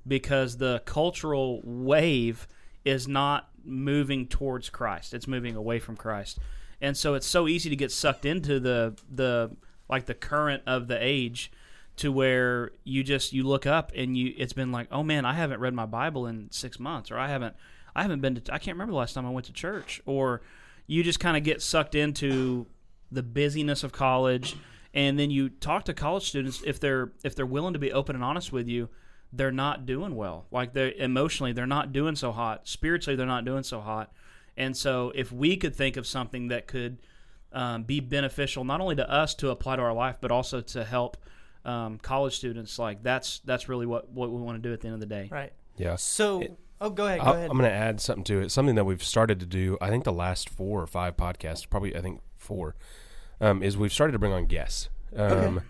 because 0.07 0.59
the 0.59 0.83
cultural 0.85 1.61
wave 1.65 2.47
is 2.85 3.09
not 3.09 3.49
moving 3.65 4.27
towards 4.27 4.71
Christ; 4.71 5.15
it's 5.15 5.27
moving 5.27 5.57
away 5.57 5.79
from 5.79 5.97
Christ, 5.97 6.39
and 6.81 6.97
so 6.97 7.15
it's 7.15 7.27
so 7.27 7.49
easy 7.49 7.71
to 7.71 7.77
get 7.77 7.93
sucked 7.93 8.25
into 8.25 8.61
the 8.61 8.97
the 9.11 9.51
like 9.89 10.07
the 10.07 10.15
current 10.15 10.63
of 10.67 10.89
the 10.89 10.99
age 11.01 11.51
to 11.97 12.13
where 12.13 12.73
you 12.85 13.03
just 13.03 13.33
you 13.33 13.43
look 13.43 13.67
up 13.67 13.91
and 13.95 14.17
you 14.17 14.35
it's 14.37 14.53
been 14.53 14.71
like 14.71 14.87
oh 14.91 15.03
man 15.03 15.25
i 15.25 15.33
haven't 15.33 15.61
read 15.61 15.75
my 15.75 15.87
bible 15.87 16.27
in 16.27 16.49
six 16.51 16.79
months 16.79 17.11
or 17.11 17.19
i 17.19 17.29
haven't 17.29 17.57
i 17.95 18.03
haven't 18.03 18.21
been 18.21 18.35
to 18.35 18.55
i 18.55 18.59
can't 18.59 18.75
remember 18.75 18.93
the 18.93 18.99
last 18.99 19.15
time 19.15 19.27
i 19.27 19.31
went 19.31 19.47
to 19.47 19.53
church. 19.53 20.01
Or 20.07 20.43
you 20.87 21.03
just 21.03 21.21
kind 21.21 21.37
of 21.37 21.43
get 21.43 21.63
sucked 21.63 21.95
into 21.95 22.67
the 23.11 23.23
busyness 23.23 23.83
of 23.83 23.93
college 23.93 24.57
and 24.95 25.19
then 25.19 25.31
you 25.31 25.49
talk 25.49 25.85
to 25.85 25.95
college 25.95 26.25
students 26.25 26.63
if 26.65 26.79
they're 26.81 27.13
if 27.25 27.35
they're 27.35 27.47
willing 27.47 27.73
to 27.73 27.79
be 27.79 27.93
open 27.93 28.15
and 28.15 28.25
honest 28.25 28.53
with 28.53 28.69
you 28.69 28.89
they're 29.33 29.51
not 29.53 29.85
doing 29.87 30.15
well 30.15 30.47
like 30.51 30.73
they're 30.73 30.93
emotionally 30.93 31.53
they're 31.53 31.67
not 31.67 31.93
doing 31.93 32.15
so 32.17 32.33
hot 32.33 32.67
spiritually 32.67 33.17
they're 33.17 33.27
not 33.27 33.45
doing 33.45 33.63
so 33.63 33.81
hot 33.81 34.13
and 34.57 34.77
so 34.77 35.13
if 35.15 35.31
we 35.33 35.57
could 35.57 35.75
think 35.75 35.97
of 35.97 36.07
something 36.07 36.49
that 36.49 36.67
could 36.67 36.99
um, 37.53 37.83
be 37.83 38.01
beneficial 38.01 38.65
not 38.65 38.81
only 38.81 38.95
to 38.97 39.11
us 39.11 39.35
to 39.35 39.51
apply 39.51 39.77
to 39.77 39.83
our 39.83 39.93
life 39.93 40.17
but 40.21 40.31
also 40.31 40.61
to 40.61 40.85
help 40.85 41.17
um, 41.65 41.99
college 41.99 42.37
students 42.37 42.79
like 42.79 43.03
that's 43.03 43.41
that's 43.41 43.69
really 43.69 43.87
what 43.87 44.09
what 44.11 44.31
we 44.31 44.41
want 44.41 44.63
to 44.63 44.69
do 44.69 44.73
at 44.73 44.81
the 44.81 44.87
end 44.87 44.95
of 44.95 45.01
the 45.01 45.07
day 45.07 45.29
Right. 45.31 45.53
Yeah. 45.77 45.97
So, 45.97 46.41
It- 46.41 46.59
oh, 46.81 46.89
go 46.89 47.07
ahead. 47.07 47.19
Go 47.21 47.27
I'll- 47.27 47.35
ahead. 47.35 47.51
I'm 47.51 47.59
going 47.59 47.69
to 47.71 47.77
add 47.77 48.01
something 48.01 48.25
to 48.25 48.41
it. 48.41 48.51
Something 48.51 48.77
that 48.77 48.85
we've 48.85 49.03
started 49.03 49.41
to 49.41 49.47
do. 49.47 49.77
I 49.81 49.91
think 49.91 50.05
the 50.05 50.13
last 50.13 50.49
four 50.49 50.81
or 50.81 50.87
five 50.87 51.19
podcasts, 51.19 51.69
probably 51.69 51.95
I 51.95 52.01
think 52.01 52.23
four, 52.39 52.77
um, 53.43 53.63
is 53.63 53.77
we've 53.77 53.93
started 53.93 54.13
to 54.13 54.19
bring 54.19 54.33
on 54.33 54.47
guests. 54.47 54.89
Um, 55.15 55.61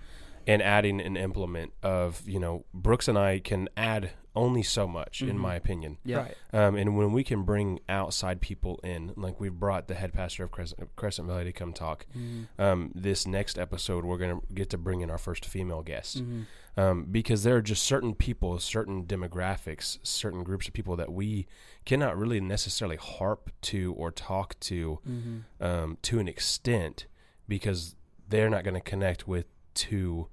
and 0.46 0.62
adding 0.62 1.00
an 1.00 1.16
implement 1.16 1.72
of 1.82 2.22
you 2.28 2.38
know 2.38 2.64
Brooks 2.72 3.08
and 3.08 3.18
I 3.18 3.38
can 3.40 3.68
add 3.76 4.10
only 4.34 4.62
so 4.62 4.86
much 4.86 5.22
in 5.22 5.36
Mhm. 5.38 5.40
my 5.40 5.54
opinion. 5.54 5.96
Yeah. 6.04 6.18
Right. 6.18 6.34
Um, 6.52 6.74
and 6.76 6.94
when 6.98 7.12
we 7.12 7.24
can 7.24 7.42
bring 7.44 7.80
outside 7.88 8.42
people 8.42 8.78
in, 8.84 9.14
like 9.16 9.40
we've 9.40 9.54
brought 9.58 9.88
the 9.88 9.94
head 9.94 10.12
pastor 10.12 10.44
of 10.44 10.50
Crescent, 10.50 10.94
Crescent 10.94 11.26
Valley 11.26 11.44
to 11.44 11.52
come 11.52 11.72
talk. 11.72 12.04
Mhm. 12.14 12.46
Um, 12.58 12.92
this 12.94 13.26
next 13.26 13.58
episode, 13.58 14.04
we're 14.04 14.18
gonna 14.18 14.40
get 14.52 14.68
to 14.70 14.78
bring 14.78 15.00
in 15.00 15.10
our 15.10 15.16
first 15.16 15.46
female 15.46 15.82
guest 15.82 16.22
Mhm. 16.22 16.44
um, 16.76 17.06
because 17.10 17.44
there 17.44 17.56
are 17.56 17.62
just 17.62 17.82
certain 17.82 18.14
people, 18.14 18.58
certain 18.58 19.06
demographics, 19.06 19.98
certain 20.02 20.44
groups 20.44 20.68
of 20.68 20.74
people 20.74 20.96
that 20.96 21.10
we 21.10 21.46
cannot 21.86 22.14
really 22.18 22.38
necessarily 22.38 22.96
harp 22.98 23.50
to 23.62 23.94
or 23.94 24.10
talk 24.10 24.60
to 24.60 25.00
Mhm. 25.08 25.44
um, 25.64 25.98
to 26.02 26.18
an 26.18 26.28
extent 26.28 27.06
because 27.48 27.96
they're 28.28 28.50
not 28.50 28.64
going 28.64 28.74
to 28.74 28.80
connect 28.82 29.26
with 29.26 29.46
two 29.72 30.28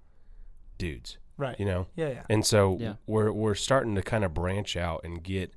dudes, 0.78 1.18
Right. 1.38 1.60
you 1.60 1.66
know. 1.66 1.88
Yeah. 1.96 2.10
Yeah. 2.10 2.24
And 2.30 2.46
so 2.46 2.78
Yeah. 2.80 2.96
we're 3.08 3.32
we're 3.32 3.56
starting 3.56 3.96
to 3.96 4.02
kind 4.02 4.24
of 4.24 4.34
branch 4.34 4.76
out 4.78 5.02
and 5.04 5.24
get 5.24 5.54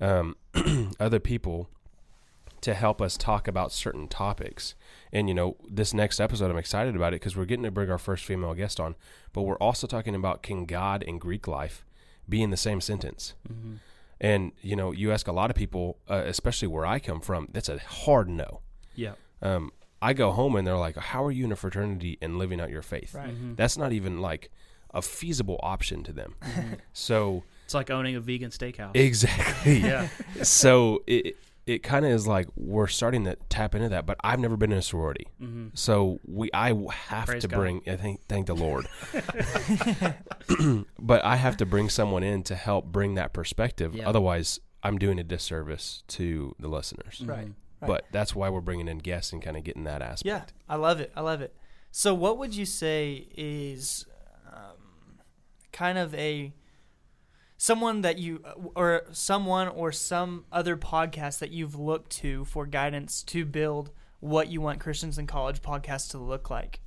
um, 0.00 0.36
other 1.00 1.18
people 1.20 1.68
to 2.60 2.74
help 2.74 3.00
us 3.00 3.16
talk 3.16 3.46
about 3.46 3.70
certain 3.72 4.08
topics. 4.08 4.74
And 5.12 5.28
you 5.28 5.34
know, 5.34 5.56
this 5.68 5.94
next 5.94 6.18
episode, 6.20 6.50
I'm 6.50 6.56
excited 6.58 6.96
about 6.96 7.12
it 7.12 7.20
because 7.20 7.36
we're 7.36 7.44
getting 7.44 7.64
to 7.64 7.70
bring 7.70 7.90
our 7.90 7.98
first 7.98 8.24
female 8.24 8.54
guest 8.54 8.80
on. 8.80 8.96
But 9.32 9.42
we're 9.42 9.56
also 9.58 9.86
talking 9.86 10.14
about 10.14 10.42
can 10.42 10.66
God 10.66 11.04
and 11.06 11.20
Greek 11.20 11.46
life 11.46 11.84
be 12.28 12.42
in 12.42 12.50
the 12.50 12.56
same 12.56 12.80
sentence? 12.80 13.34
Mhm. 13.48 13.78
And 14.20 14.52
you 14.60 14.74
know, 14.74 14.90
you 14.92 15.12
ask 15.12 15.28
a 15.28 15.32
lot 15.32 15.50
of 15.50 15.56
people, 15.56 15.98
uh, 16.08 16.22
especially 16.26 16.68
where 16.68 16.84
I 16.84 16.98
come 16.98 17.20
from, 17.20 17.48
that's 17.52 17.68
a 17.68 17.78
hard 17.78 18.28
no. 18.28 18.60
Yeah. 18.96 19.14
Um, 19.40 19.70
I 20.00 20.12
go 20.12 20.30
home 20.30 20.54
and 20.56 20.66
they're 20.66 20.76
like, 20.76 20.96
"How 20.96 21.24
are 21.24 21.30
you 21.32 21.44
in 21.44 21.52
a 21.52 21.56
fraternity 21.56 22.18
and 22.22 22.38
living 22.38 22.60
out 22.60 22.70
your 22.70 22.82
faith?" 22.82 23.14
Right. 23.14 23.30
Mhm. 23.30 23.56
That's 23.56 23.76
not 23.76 23.92
even 23.92 24.20
like 24.20 24.50
a 24.94 25.02
feasible 25.02 25.58
option 25.62 26.02
to 26.04 26.12
them. 26.12 26.34
Mhm. 26.42 26.78
So 26.92 27.44
It's 27.64 27.74
like 27.74 27.90
owning 27.90 28.16
a 28.16 28.20
vegan 28.20 28.50
steakhouse. 28.50 28.96
exactly. 28.96 29.78
yeah. 29.82 30.08
so 30.42 31.02
it 31.06 31.36
it 31.66 31.82
kind 31.82 32.06
of 32.06 32.10
is 32.12 32.26
like 32.26 32.48
we're 32.56 32.86
starting 32.86 33.24
to 33.26 33.36
tap 33.50 33.74
into 33.74 33.90
that, 33.90 34.06
but 34.06 34.16
I've 34.24 34.38
never 34.40 34.56
been 34.56 34.72
in 34.72 34.78
a 34.78 34.82
sorority, 34.82 35.26
Mhm. 35.38 35.76
so 35.76 36.18
we 36.26 36.48
I 36.54 36.70
w- 36.70 36.88
have 36.88 37.26
Praise 37.26 37.42
to 37.42 37.48
God. 37.48 37.56
bring. 37.58 37.82
I 37.86 37.96
think 37.96 38.22
thank 38.26 38.46
the 38.46 38.54
Lord, 38.56 38.86
but 40.98 41.24
I 41.24 41.36
have 41.36 41.56
to 41.58 41.66
bring 41.66 41.88
someone 41.90 42.22
in 42.22 42.42
to 42.44 42.54
help 42.56 42.86
bring 42.86 43.14
that 43.14 43.32
perspective. 43.32 43.94
Yeah. 43.94 44.08
Otherwise, 44.08 44.60
I'm 44.82 44.98
doing 44.98 45.18
a 45.18 45.24
disservice 45.24 46.02
to 46.08 46.54
the 46.58 46.68
listeners. 46.68 47.22
Right. 47.24 47.52
Right. 47.80 47.88
But 47.88 48.06
that's 48.10 48.34
why 48.34 48.48
we're 48.48 48.60
bringing 48.60 48.88
in 48.88 48.98
guests 48.98 49.32
and 49.32 49.42
kind 49.42 49.56
of 49.56 49.64
getting 49.64 49.84
that 49.84 50.02
aspect. 50.02 50.26
Yeah, 50.26 50.42
I 50.68 50.76
love 50.76 51.00
it. 51.00 51.12
I 51.14 51.20
love 51.20 51.40
it. 51.40 51.54
So, 51.90 52.12
what 52.12 52.38
would 52.38 52.54
you 52.54 52.66
say 52.66 53.28
is 53.36 54.04
um, 54.52 55.20
kind 55.72 55.96
of 55.98 56.14
a 56.14 56.52
someone 57.56 58.02
that 58.02 58.18
you 58.18 58.42
or 58.74 59.02
someone 59.12 59.68
or 59.68 59.92
some 59.92 60.44
other 60.52 60.76
podcast 60.76 61.38
that 61.40 61.50
you've 61.50 61.78
looked 61.78 62.10
to 62.10 62.44
for 62.44 62.66
guidance 62.66 63.22
to 63.24 63.44
build 63.44 63.90
what 64.20 64.48
you 64.48 64.60
want 64.60 64.80
Christians 64.80 65.18
in 65.18 65.26
College 65.26 65.62
podcast 65.62 66.10
to 66.10 66.18
look 66.18 66.50
like? 66.50 66.80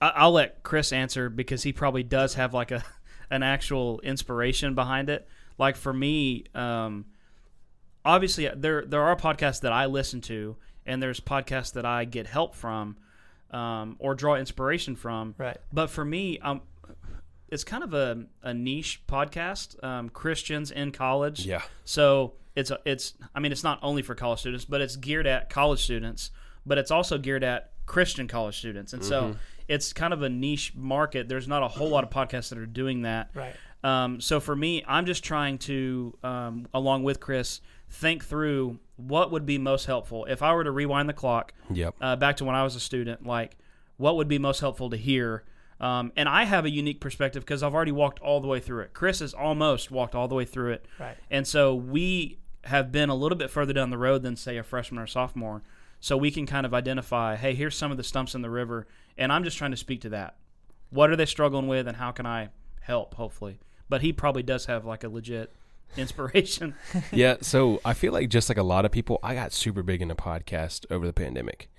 I- 0.00 0.12
I'll 0.16 0.32
let 0.32 0.62
Chris 0.62 0.92
answer 0.92 1.30
because 1.30 1.62
he 1.62 1.72
probably 1.72 2.02
does 2.02 2.34
have 2.34 2.52
like 2.52 2.70
a 2.70 2.84
an 3.30 3.42
actual 3.42 4.00
inspiration 4.00 4.74
behind 4.74 5.08
it. 5.08 5.26
Like 5.58 5.76
for 5.76 5.92
me, 5.92 6.44
um, 6.54 7.06
obviously 8.04 8.48
there 8.54 8.84
there 8.84 9.02
are 9.02 9.16
podcasts 9.16 9.60
that 9.60 9.72
I 9.72 9.86
listen 9.86 10.20
to, 10.22 10.56
and 10.86 11.02
there's 11.02 11.20
podcasts 11.20 11.72
that 11.74 11.84
I 11.84 12.04
get 12.04 12.26
help 12.26 12.54
from, 12.54 12.96
um, 13.50 13.96
or 13.98 14.14
draw 14.14 14.36
inspiration 14.36 14.96
from. 14.96 15.34
Right. 15.38 15.56
But 15.72 15.90
for 15.90 16.04
me, 16.04 16.38
um, 16.40 16.62
it's 17.48 17.64
kind 17.64 17.84
of 17.84 17.94
a, 17.94 18.26
a 18.42 18.54
niche 18.54 19.02
podcast. 19.06 19.82
Um, 19.84 20.08
Christians 20.08 20.70
in 20.70 20.92
college. 20.92 21.46
Yeah. 21.46 21.62
So 21.84 22.34
it's 22.56 22.70
a, 22.70 22.78
it's 22.84 23.14
I 23.34 23.40
mean 23.40 23.52
it's 23.52 23.64
not 23.64 23.78
only 23.82 24.02
for 24.02 24.14
college 24.14 24.40
students, 24.40 24.64
but 24.64 24.80
it's 24.80 24.96
geared 24.96 25.26
at 25.26 25.50
college 25.50 25.82
students, 25.82 26.30
but 26.66 26.78
it's 26.78 26.90
also 26.90 27.18
geared 27.18 27.44
at 27.44 27.72
Christian 27.86 28.28
college 28.28 28.58
students, 28.58 28.92
and 28.92 29.04
so 29.04 29.36
it's 29.68 29.92
kind 29.92 30.12
of 30.12 30.22
a 30.22 30.28
niche 30.28 30.74
market. 30.74 31.28
There's 31.28 31.48
not 31.48 31.62
a 31.62 31.68
whole 31.68 31.88
lot 31.88 32.04
of 32.04 32.10
podcasts 32.10 32.50
that 32.50 32.58
are 32.58 32.66
doing 32.66 33.02
that. 33.02 33.30
Right. 33.34 33.54
Um, 33.84 34.20
so 34.20 34.38
for 34.40 34.54
me, 34.54 34.84
I'm 34.86 35.06
just 35.06 35.24
trying 35.24 35.58
to, 35.58 36.16
um, 36.22 36.68
along 36.72 37.02
with 37.02 37.20
Chris, 37.20 37.60
think 37.92 38.24
through 38.24 38.78
what 38.96 39.30
would 39.30 39.44
be 39.46 39.58
most 39.58 39.84
helpful 39.86 40.24
if 40.24 40.42
I 40.42 40.54
were 40.54 40.64
to 40.64 40.70
rewind 40.70 41.08
the 41.08 41.12
clock 41.12 41.52
Yep. 41.70 41.94
uh, 42.00 42.16
back 42.16 42.36
to 42.38 42.44
when 42.44 42.54
I 42.54 42.64
was 42.64 42.74
a 42.74 42.80
student. 42.80 43.26
Like, 43.26 43.56
what 43.98 44.16
would 44.16 44.28
be 44.28 44.38
most 44.38 44.60
helpful 44.60 44.90
to 44.90 44.96
hear? 44.96 45.44
Um, 45.80 46.12
and 46.16 46.28
I 46.28 46.44
have 46.44 46.64
a 46.64 46.70
unique 46.70 47.00
perspective 47.00 47.42
because 47.44 47.62
I've 47.62 47.74
already 47.74 47.92
walked 47.92 48.20
all 48.20 48.40
the 48.40 48.46
way 48.48 48.60
through 48.60 48.82
it. 48.82 48.94
Chris 48.94 49.18
has 49.20 49.34
almost 49.34 49.90
walked 49.90 50.14
all 50.14 50.28
the 50.28 50.34
way 50.34 50.44
through 50.44 50.72
it. 50.72 50.86
Right. 50.98 51.16
And 51.30 51.46
so 51.46 51.74
we 51.74 52.38
have 52.64 52.92
been 52.92 53.08
a 53.08 53.14
little 53.14 53.36
bit 53.36 53.50
further 53.50 53.72
down 53.72 53.90
the 53.90 53.98
road 53.98 54.22
than, 54.22 54.36
say, 54.36 54.56
a 54.56 54.62
freshman 54.62 55.00
or 55.02 55.06
sophomore. 55.06 55.62
So 56.00 56.16
we 56.16 56.30
can 56.30 56.46
kind 56.46 56.64
of 56.64 56.72
identify, 56.72 57.36
hey, 57.36 57.54
here's 57.54 57.76
some 57.76 57.90
of 57.90 57.96
the 57.96 58.04
stumps 58.04 58.34
in 58.34 58.42
the 58.42 58.50
river. 58.50 58.86
And 59.18 59.32
I'm 59.32 59.44
just 59.44 59.58
trying 59.58 59.72
to 59.72 59.76
speak 59.76 60.00
to 60.02 60.08
that. 60.10 60.36
What 60.90 61.10
are 61.10 61.16
they 61.16 61.26
struggling 61.26 61.66
with, 61.68 61.86
and 61.88 61.96
how 61.96 62.12
can 62.12 62.26
I 62.26 62.50
help, 62.80 63.14
hopefully? 63.14 63.58
But 63.88 64.02
he 64.02 64.12
probably 64.12 64.42
does 64.42 64.66
have 64.66 64.84
like 64.84 65.04
a 65.04 65.08
legit 65.08 65.52
inspiration. 65.96 66.74
yeah, 67.12 67.36
so 67.40 67.80
I 67.84 67.92
feel 67.94 68.12
like 68.12 68.28
just 68.28 68.48
like 68.48 68.58
a 68.58 68.62
lot 68.62 68.84
of 68.84 68.92
people, 68.92 69.18
I 69.22 69.34
got 69.34 69.52
super 69.52 69.82
big 69.82 70.02
into 70.02 70.14
podcast 70.14 70.84
over 70.90 71.06
the 71.06 71.12
pandemic. 71.12 71.70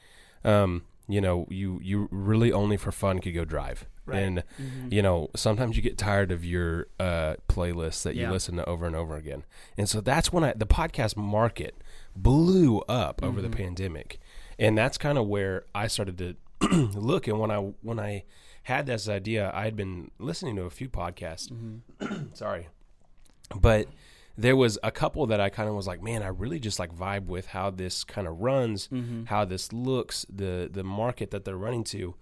Um, 0.44 0.84
you 1.08 1.20
know, 1.22 1.48
you 1.50 1.80
you 1.84 2.08
really 2.12 2.52
only 2.52 2.78
for 2.78 2.92
fun 2.92 3.20
could 3.20 3.34
go 3.34 3.44
drive, 3.46 3.86
Right. 4.06 4.20
and 4.24 4.44
Mm-hmm. 4.62 4.88
you 4.94 5.02
know 5.02 5.30
sometimes 5.36 5.76
you 5.76 5.82
get 5.82 5.98
tired 5.98 6.32
of 6.32 6.44
your 6.46 6.88
uh, 7.00 7.36
playlists 7.50 8.04
that 8.04 8.16
you 8.16 8.24
Yeah. 8.24 8.32
listen 8.32 8.56
to 8.58 8.66
over 8.66 8.86
and 8.86 8.96
over 8.96 9.16
again, 9.16 9.44
and 9.78 9.88
so 9.90 10.00
that's 10.02 10.32
when 10.32 10.44
I 10.44 10.54
the 10.54 10.66
podcast 10.66 11.16
market 11.18 11.76
blew 12.16 12.80
up 12.82 13.22
over 13.24 13.42
the 13.42 13.50
pandemic, 13.50 14.20
and 14.60 14.78
that's 14.78 14.98
kind 14.98 15.18
of 15.18 15.28
where 15.28 15.66
I 15.76 15.88
started 15.88 16.18
to 16.20 16.36
look. 16.98 17.28
And 17.28 17.40
when 17.40 17.52
I 17.52 17.58
when 17.82 18.00
I 18.00 18.24
had 18.64 18.86
this 18.86 19.10
idea, 19.10 19.52
I 19.54 19.66
had 19.66 19.76
been 19.76 20.10
listening 20.20 20.56
to 20.56 20.64
a 20.64 20.70
few 20.70 20.88
podcasts. 20.90 21.52
Sorry, 22.34 22.68
but 23.60 23.88
there 24.38 24.56
was 24.56 24.80
a 24.82 24.92
couple 24.92 25.28
that 25.28 25.40
I 25.40 25.50
kind 25.50 25.70
of 25.70 25.76
was 25.76 25.86
like, 25.86 26.02
man, 26.02 26.24
I 26.24 26.28
really 26.28 26.60
just 26.60 26.80
like 26.80 26.94
vibe 26.94 27.26
with 27.28 27.48
how 27.48 27.70
this 27.70 28.04
kind 28.04 28.28
of 28.28 28.40
runs, 28.42 28.90
how 29.26 29.46
this 29.46 29.72
looks, 29.72 30.26
the 30.30 30.70
the 30.72 30.84
market 30.84 31.32
that 31.32 31.46
they're 31.46 31.58
running 31.58 31.84
to, 31.86 32.16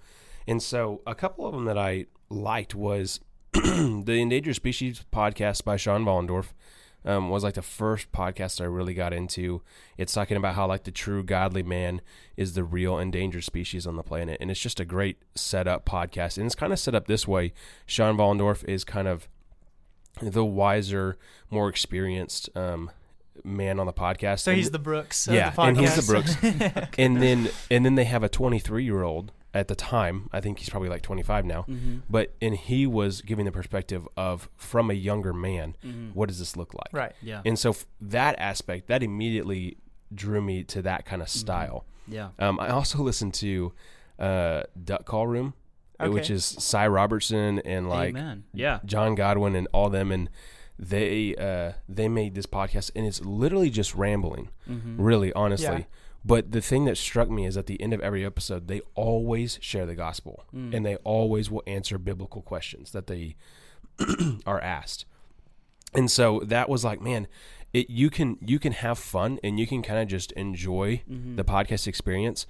and 0.47 0.61
so 0.61 1.01
a 1.07 1.15
couple 1.15 1.45
of 1.45 1.53
them 1.53 1.65
that 1.65 1.77
I 1.77 2.07
liked 2.29 2.75
was 2.75 3.19
the 3.53 4.17
Endangered 4.19 4.55
Species 4.55 5.05
podcast 5.11 5.63
by 5.63 5.77
Sean 5.77 6.05
Vollendorf. 6.05 6.47
Um, 7.03 7.31
was 7.31 7.43
like 7.43 7.55
the 7.55 7.63
first 7.63 8.11
podcast 8.11 8.61
I 8.61 8.65
really 8.65 8.93
got 8.93 9.11
into. 9.11 9.63
It's 9.97 10.13
talking 10.13 10.38
about 10.38 10.53
how 10.53 10.67
like 10.67 10.83
the 10.83 10.91
true 10.91 11.23
godly 11.23 11.63
man 11.63 12.00
is 12.38 12.53
the 12.53 12.63
real 12.63 13.00
endangered 13.00 13.43
species 13.43 13.88
on 13.88 13.95
the 13.95 14.03
planet, 14.03 14.38
and 14.39 14.51
it's 14.51 14.59
just 14.59 14.79
a 14.79 14.85
great 14.85 15.17
setup 15.33 15.83
podcast. 15.83 16.38
And 16.38 16.45
it's 16.45 16.53
kind 16.53 16.71
of 16.71 16.77
set 16.77 16.93
up 16.93 17.07
this 17.07 17.27
way: 17.27 17.53
Sean 17.88 18.15
Vollendorf 18.15 18.63
is 18.65 18.83
kind 18.83 19.07
of 19.07 19.27
the 20.21 20.43
wiser, 20.45 21.17
more 21.49 21.69
experienced 21.69 22.49
um, 22.55 22.91
man 23.43 23.79
on 23.79 23.85
the 23.85 23.93
podcast. 23.93 24.39
So 24.41 24.51
And- 24.51 24.57
he's 24.57 24.71
the 24.71 24.79
Brooks. 24.79 25.27
Of 25.27 25.33
yeah, 25.35 25.49
the 25.51 25.61
and 25.61 25.77
he's 25.77 25.95
the 25.95 26.13
podcast. 26.13 26.71
Brooks. 26.73 26.87
and 26.97 27.21
then 27.21 27.49
and 27.69 27.85
then 27.85 27.95
they 27.95 28.05
have 28.05 28.23
a 28.23 28.29
23 28.29 28.83
year 28.83 29.03
old 29.03 29.31
at 29.53 29.67
the 29.67 29.75
time. 29.75 30.29
I 30.31 30.39
think 30.41 30.59
he's 30.59 30.69
probably 30.69 30.89
like 30.89 31.01
25 31.01 31.45
now. 31.45 31.65
Mm-hmm. 31.67 31.97
But 32.09 32.33
and 32.41 32.55
he 32.55 32.85
was 32.87 33.21
giving 33.21 33.45
the 33.45 33.51
perspective 33.51 34.07
of 34.15 34.49
from 34.57 34.89
a 34.89 34.93
younger 34.93 35.33
man, 35.33 35.75
Mm-hmm. 35.83 36.09
what 36.13 36.29
does 36.29 36.39
this 36.39 36.55
look 36.55 36.73
like? 36.73 36.89
right. 36.93 37.13
Yeah. 37.21 37.41
And 37.45 37.57
so 37.59 37.71
f- 37.71 37.85
that 37.99 38.35
aspect 38.39 38.87
that 38.87 39.01
immediately 39.03 39.77
drew 40.13 40.41
me 40.41 40.63
to 40.65 40.81
that 40.83 41.05
kind 41.05 41.21
of 41.21 41.27
Mm-hmm. 41.29 41.39
style. 41.39 41.85
Yeah. 42.07 42.29
Um, 42.39 42.59
I 42.59 42.69
also 42.69 43.01
listened 43.01 43.33
to 43.35 43.73
uh, 44.19 44.63
Duck 44.83 45.05
Call 45.05 45.27
Room, 45.27 45.53
uh, 46.05 46.12
which 46.12 46.29
is 46.29 46.43
Si 46.46 46.86
Robertson 46.86 47.60
and 47.60 47.89
like 47.89 48.10
Amen. 48.15 48.43
Yeah. 48.53 48.79
John 48.86 49.15
Godwin 49.15 49.55
and 49.55 49.67
all 49.74 49.89
them, 49.89 50.12
and 50.12 50.29
they 50.79 51.36
uh, 51.36 51.74
they 51.88 52.08
made 52.10 52.36
this 52.36 52.46
podcast, 52.46 52.91
and 52.96 53.05
it's 53.05 53.22
literally 53.22 53.70
just 53.70 53.93
rambling, 53.96 54.50
Mm-hmm. 54.70 55.01
really, 55.01 55.31
honestly. 55.34 55.67
Yeah. 55.79 55.84
But 56.24 56.51
the 56.51 56.62
thing 56.62 56.86
that 56.86 56.98
struck 56.98 57.29
me 57.31 57.46
is 57.48 57.58
at 57.58 57.65
the 57.65 57.81
end 57.81 57.93
of 57.93 58.01
every 58.01 58.24
episode, 58.24 58.67
they 58.67 58.81
always 58.93 59.58
share 59.62 59.86
the 59.88 59.96
gospel, 59.96 60.46
Mm. 60.55 60.74
and 60.75 60.86
they 60.86 60.96
always 60.98 61.50
will 61.50 61.63
answer 61.65 61.98
biblical 61.98 62.41
questions 62.41 62.91
that 62.91 63.08
they 63.08 63.36
are 64.46 64.60
asked. 64.62 65.05
And 65.93 66.10
so 66.10 66.39
that 66.46 66.70
was 66.70 66.84
like, 66.84 67.01
man, 67.01 67.27
it 67.74 67.89
you 67.89 68.10
can 68.10 68.38
you 68.41 68.60
can 68.60 68.72
have 68.74 68.98
fun 69.00 69.39
and 69.43 69.60
you 69.60 69.65
can 69.67 69.81
kind 69.81 70.00
of 70.00 70.08
just 70.08 70.31
enjoy 70.34 71.01
Mm-hmm. 71.10 71.36
the 71.38 71.43
podcast 71.43 71.88
experience 71.88 72.46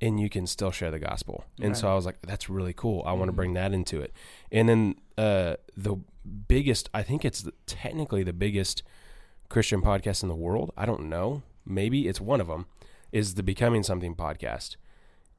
and 0.00 0.20
you 0.20 0.28
can 0.28 0.46
still 0.46 0.70
share 0.70 0.90
the 0.90 0.98
gospel. 0.98 1.44
And 1.60 1.76
so 1.76 1.90
I 1.90 1.94
was 1.94 2.04
like, 2.04 2.20
that's 2.22 2.48
really 2.50 2.72
cool. 2.72 3.02
I 3.06 3.12
want 3.12 3.28
to 3.28 3.32
bring 3.32 3.54
that 3.54 3.72
into 3.72 4.00
it. 4.00 4.12
And 4.52 4.68
then 4.68 4.96
uh, 5.16 5.56
the 5.76 5.96
biggest, 6.48 6.90
I 6.92 7.02
think 7.02 7.24
it's 7.24 7.42
the, 7.42 7.52
technically 7.66 8.22
the 8.22 8.32
biggest 8.32 8.82
Christian 9.48 9.80
podcast 9.80 10.22
in 10.22 10.28
the 10.28 10.34
world. 10.34 10.72
I 10.76 10.86
don't 10.86 11.08
know. 11.08 11.42
Maybe 11.64 12.08
it's 12.08 12.20
one 12.20 12.40
of 12.40 12.46
them. 12.46 12.66
Is 13.12 13.34
the 13.34 13.42
Becoming 13.42 13.82
Something 13.82 14.14
podcast. 14.14 14.76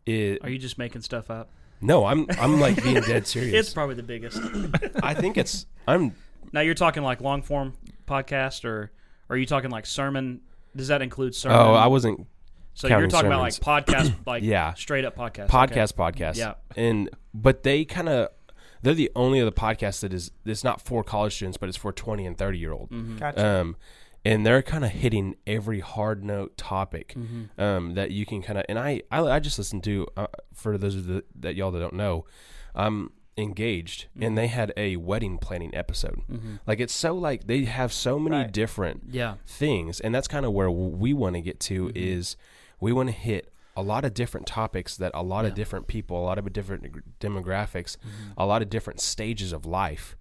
It 0.06 0.44
Are 0.44 0.50
you 0.50 0.58
just 0.58 0.78
making 0.78 1.02
stuff 1.02 1.30
up? 1.30 1.52
No, 1.80 2.06
I'm 2.06 2.26
I'm 2.40 2.60
like 2.60 2.82
being 2.82 3.02
dead 3.02 3.28
serious. 3.28 3.54
It's 3.54 3.74
probably 3.74 3.96
the 3.96 4.04
biggest. 4.04 4.40
I 5.04 5.14
think 5.14 5.38
it's 5.38 5.68
I'm 5.88 6.16
now 6.52 6.62
you're 6.62 6.74
talking 6.74 7.04
like 7.04 7.22
long 7.22 7.42
form 7.42 7.74
podcast, 8.08 8.66
or, 8.66 8.92
or 9.30 9.36
are 9.36 9.38
you 9.38 9.46
talking 9.46 9.70
like 9.70 9.86
sermon? 9.86 10.42
Does 10.76 10.88
that 10.88 11.02
include 11.02 11.36
sermon? 11.36 11.60
Oh, 11.60 11.74
I 11.74 11.88
wasn't 11.88 12.26
So 12.78 12.88
you're 12.88 12.96
counting 12.96 13.10
talking 13.10 13.28
about 13.28 13.42
like 13.42 13.54
podcast, 13.54 14.14
like 14.28 14.44
Yeah. 14.44 14.74
straight 14.76 15.04
up 15.04 15.16
podcast. 15.16 15.48
podcast 15.50 15.94
podcast. 15.94 16.38
Yeah. 16.38 16.54
And 16.76 17.10
but 17.34 17.64
they 17.64 17.86
kind 17.86 18.08
of 18.08 18.30
they're 18.84 18.94
the 18.94 19.12
only 19.16 19.42
other 19.42 19.52
podcast 19.52 20.02
that 20.02 20.14
is 20.14 20.30
it's 20.46 20.64
not 20.64 20.80
for 20.82 21.04
college 21.04 21.36
students, 21.36 21.58
but 21.58 21.70
it's 21.70 21.78
for 21.78 21.92
20 21.92 22.26
and 22.28 22.38
30 22.38 22.58
year 22.60 22.72
old. 22.74 22.92
Mm-hmm. 22.92 23.18
Gotcha. 23.18 23.46
Um 23.62 23.76
and 24.26 24.46
they're 24.46 24.62
kind 24.62 24.84
of 24.86 24.92
hitting 24.92 25.36
every 25.48 25.80
hard 25.80 26.24
note 26.24 26.56
topic 26.58 27.16
Mm-hmm. 27.18 27.62
um, 27.62 27.94
that 27.96 28.12
you 28.12 28.26
can 28.26 28.42
kind 28.44 28.60
of 28.60 28.66
and 28.70 28.78
I, 28.78 29.02
I 29.12 29.22
I 29.22 29.40
just 29.40 29.58
listened 29.58 29.84
to 29.86 30.06
uh, 30.16 30.28
for 30.54 30.78
those 30.78 30.96
of 30.96 31.06
the, 31.08 31.24
that 31.40 31.56
y'all 31.56 31.72
that 31.72 31.80
don't 31.80 31.94
know 31.96 32.26
I'm 32.76 33.12
engaged 33.38 34.06
Mm-hmm. 34.16 34.24
and 34.24 34.38
they 34.38 34.48
had 34.48 34.74
a 34.78 34.98
wedding 34.98 35.38
planning 35.38 35.74
episode 35.76 36.22
like 36.68 36.80
it's 36.80 36.94
so 36.94 37.14
like 37.16 37.48
they 37.48 37.66
have 37.66 37.94
so 37.94 38.20
many 38.20 38.36
Right. 38.38 38.52
different 38.52 39.04
Yeah. 39.10 39.36
things 39.46 40.00
and 40.00 40.14
that's 40.14 40.28
kind 40.28 40.46
of 40.46 40.52
where 40.54 40.70
we 40.72 41.14
want 41.14 41.36
to 41.36 41.42
get 41.42 41.60
to 41.62 41.86
Mm-hmm. 41.88 41.98
is 41.98 42.36
we 42.80 42.92
want 42.94 43.10
to 43.10 43.14
hit 43.16 43.52
a 43.76 43.82
lot 43.84 44.04
of 44.06 44.14
different 44.14 44.48
topics 44.48 44.98
that 44.98 45.12
a 45.14 45.22
lot 45.24 45.46
of 45.46 45.54
different 45.54 45.88
people 45.88 46.18
a 46.18 46.26
lot 46.26 46.38
of 46.40 46.52
different 46.54 46.84
demographics 47.20 47.98
Mm-hmm. 47.98 48.32
a 48.38 48.46
lot 48.46 48.62
of 48.62 48.70
different 48.70 49.00
stages 49.00 49.52
of 49.54 49.66
life 49.66 50.16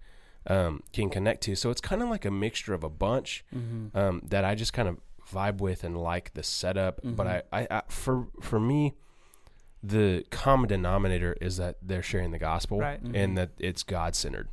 um, 0.48 0.82
can 0.92 1.08
connect 1.10 1.42
to 1.44 1.56
so 1.56 1.70
it's 1.70 1.80
kind 1.80 2.02
of 2.02 2.08
like 2.08 2.24
a 2.24 2.30
mixture 2.30 2.74
of 2.74 2.84
a 2.84 2.90
bunch 2.90 3.44
Mm-hmm. 3.54 3.96
um, 3.96 4.22
that 4.28 4.44
i 4.44 4.54
just 4.54 4.72
kind 4.72 4.88
of 4.88 4.98
vibe 5.30 5.58
with 5.60 5.82
and 5.84 5.96
like 6.00 6.34
the 6.34 6.42
setup 6.42 7.00
but 7.02 7.26
I, 7.26 7.42
I, 7.52 7.66
I 7.70 7.82
for 7.88 8.28
for 8.40 8.60
me 8.60 8.94
the 9.82 10.24
common 10.30 10.68
denominator 10.68 11.36
is 11.40 11.56
that 11.58 11.76
they're 11.82 12.02
sharing 12.02 12.30
the 12.30 12.38
gospel 12.38 12.78
Right. 12.78 13.00
and 13.02 13.36
that 13.38 13.50
it's 13.58 13.82
god 13.82 14.14
centered 14.14 14.48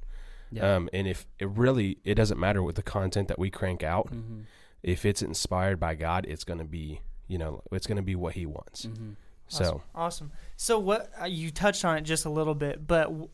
Yeah. 0.52 0.76
um, 0.76 0.90
and 0.94 1.08
if 1.08 1.26
it 1.40 1.50
really, 1.50 1.98
it 2.04 2.16
doesn't 2.16 2.40
matter 2.40 2.62
what 2.62 2.76
the 2.76 2.84
content 2.84 3.28
that 3.30 3.40
we 3.40 3.50
crank 3.50 3.82
out. 3.84 4.08
Mm-hmm. 4.12 4.42
If 4.84 5.06
it's 5.06 5.22
inspired 5.24 5.80
by 5.80 5.96
God, 5.96 6.26
it's 6.28 6.44
going 6.44 6.60
to 6.60 6.66
be, 6.66 7.02
you 7.34 7.40
know, 7.40 7.62
it's 7.72 7.88
going 7.88 7.98
to 7.98 8.04
be 8.04 8.16
what 8.16 8.34
He 8.36 8.46
wants. 8.46 8.86
Mm-hmm. 8.86 9.12
So, 9.48 9.82
Awesome. 9.94 10.32
So 10.56 10.80
what 10.80 11.12
uh, 11.22 11.26
you 11.26 11.50
touched 11.52 11.84
on 11.86 11.98
it 11.98 12.02
just 12.02 12.26
a 12.26 12.30
little 12.30 12.56
bit, 12.56 12.86
but 12.88 13.04
w- 13.06 13.30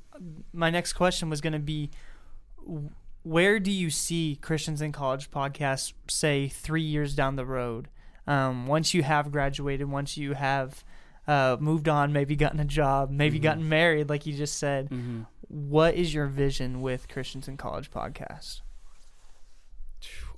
my 0.53 0.69
next 0.69 0.93
question 0.93 1.29
was 1.29 1.39
going 1.41 1.53
to 1.53 1.59
be, 1.73 1.91
w- 2.65 2.89
where 3.23 3.59
do 3.59 3.71
you 3.71 3.89
see 3.89 4.37
Christians 4.41 4.81
in 4.81 4.91
College 4.91 5.29
podcast 5.31 5.93
say 6.07 6.47
three 6.47 6.81
years 6.81 7.13
down 7.15 7.35
the 7.35 7.45
road? 7.45 7.89
Um, 8.25 8.67
once 8.67 8.93
you 8.93 9.03
have 9.03 9.31
graduated, 9.31 9.89
once 9.89 10.17
you 10.17 10.33
have 10.33 10.83
uh, 11.27 11.57
moved 11.59 11.87
on, 11.89 12.11
maybe 12.13 12.35
gotten 12.35 12.59
a 12.59 12.65
job, 12.65 13.11
maybe 13.11 13.37
Mm-hmm. 13.37 13.43
gotten 13.43 13.69
married, 13.69 14.09
like 14.09 14.25
you 14.25 14.33
just 14.33 14.57
said. 14.57 14.89
What 15.47 15.95
is 15.95 16.13
your 16.13 16.27
vision 16.27 16.81
with 16.81 17.07
Christians 17.07 17.47
in 17.47 17.57
College 17.57 17.89
podcast? 17.91 18.61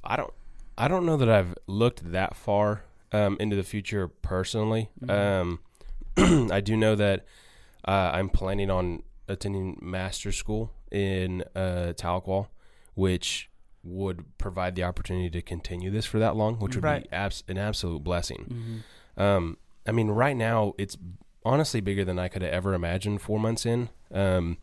I 0.03 0.15
don't, 0.15 0.33
I 0.77 0.87
don't 0.87 1.05
know 1.05 1.17
that 1.17 1.29
I've 1.29 1.53
looked 1.67 2.11
that 2.11 2.35
far 2.35 2.83
um, 3.11 3.37
into 3.39 3.55
the 3.55 3.63
future 3.63 4.07
personally. 4.07 4.89
Um, 5.07 5.59
I 6.17 6.61
do 6.61 6.75
know 6.77 6.95
that 6.95 7.25
uh, 7.87 8.11
I'm 8.13 8.29
planning 8.29 8.69
on 8.69 9.03
attending 9.27 9.77
master 9.81 10.31
school 10.31 10.71
in 10.91 11.43
uh, 11.55 11.93
Tahlequah, 11.95 12.47
which 12.95 13.49
would 13.83 14.37
provide 14.37 14.75
the 14.75 14.83
opportunity 14.83 15.29
to 15.29 15.41
continue 15.41 15.89
this 15.89 16.05
for 16.05 16.19
that 16.19 16.35
long, 16.35 16.57
which 16.59 16.75
would 16.75 16.83
Right. 16.83 17.03
be 17.09 17.15
abs- 17.15 17.43
an 17.47 17.57
absolute 17.57 18.03
blessing. 18.03 18.83
Mm-hmm. 19.17 19.21
Um, 19.21 19.57
I 19.87 19.91
mean, 19.91 20.09
right 20.09 20.35
now 20.37 20.73
it's 20.77 20.97
honestly 21.43 21.81
bigger 21.81 22.05
than 22.05 22.19
I 22.19 22.27
could 22.27 22.43
have 22.43 22.51
ever 22.53 22.73
imagined. 22.75 23.21
Four 23.21 23.39
months 23.39 23.65
in, 23.65 23.89
um, 24.13 24.57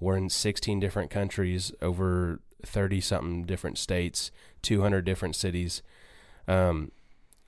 we're 0.00 0.16
in 0.16 0.28
16 0.28 0.78
different 0.80 1.10
countries, 1.10 1.72
over 1.80 2.40
30 2.66 3.00
something 3.00 3.44
different 3.44 3.78
states, 3.78 4.30
200 4.62 5.04
different 5.04 5.34
cities, 5.36 5.80
um, 6.46 6.90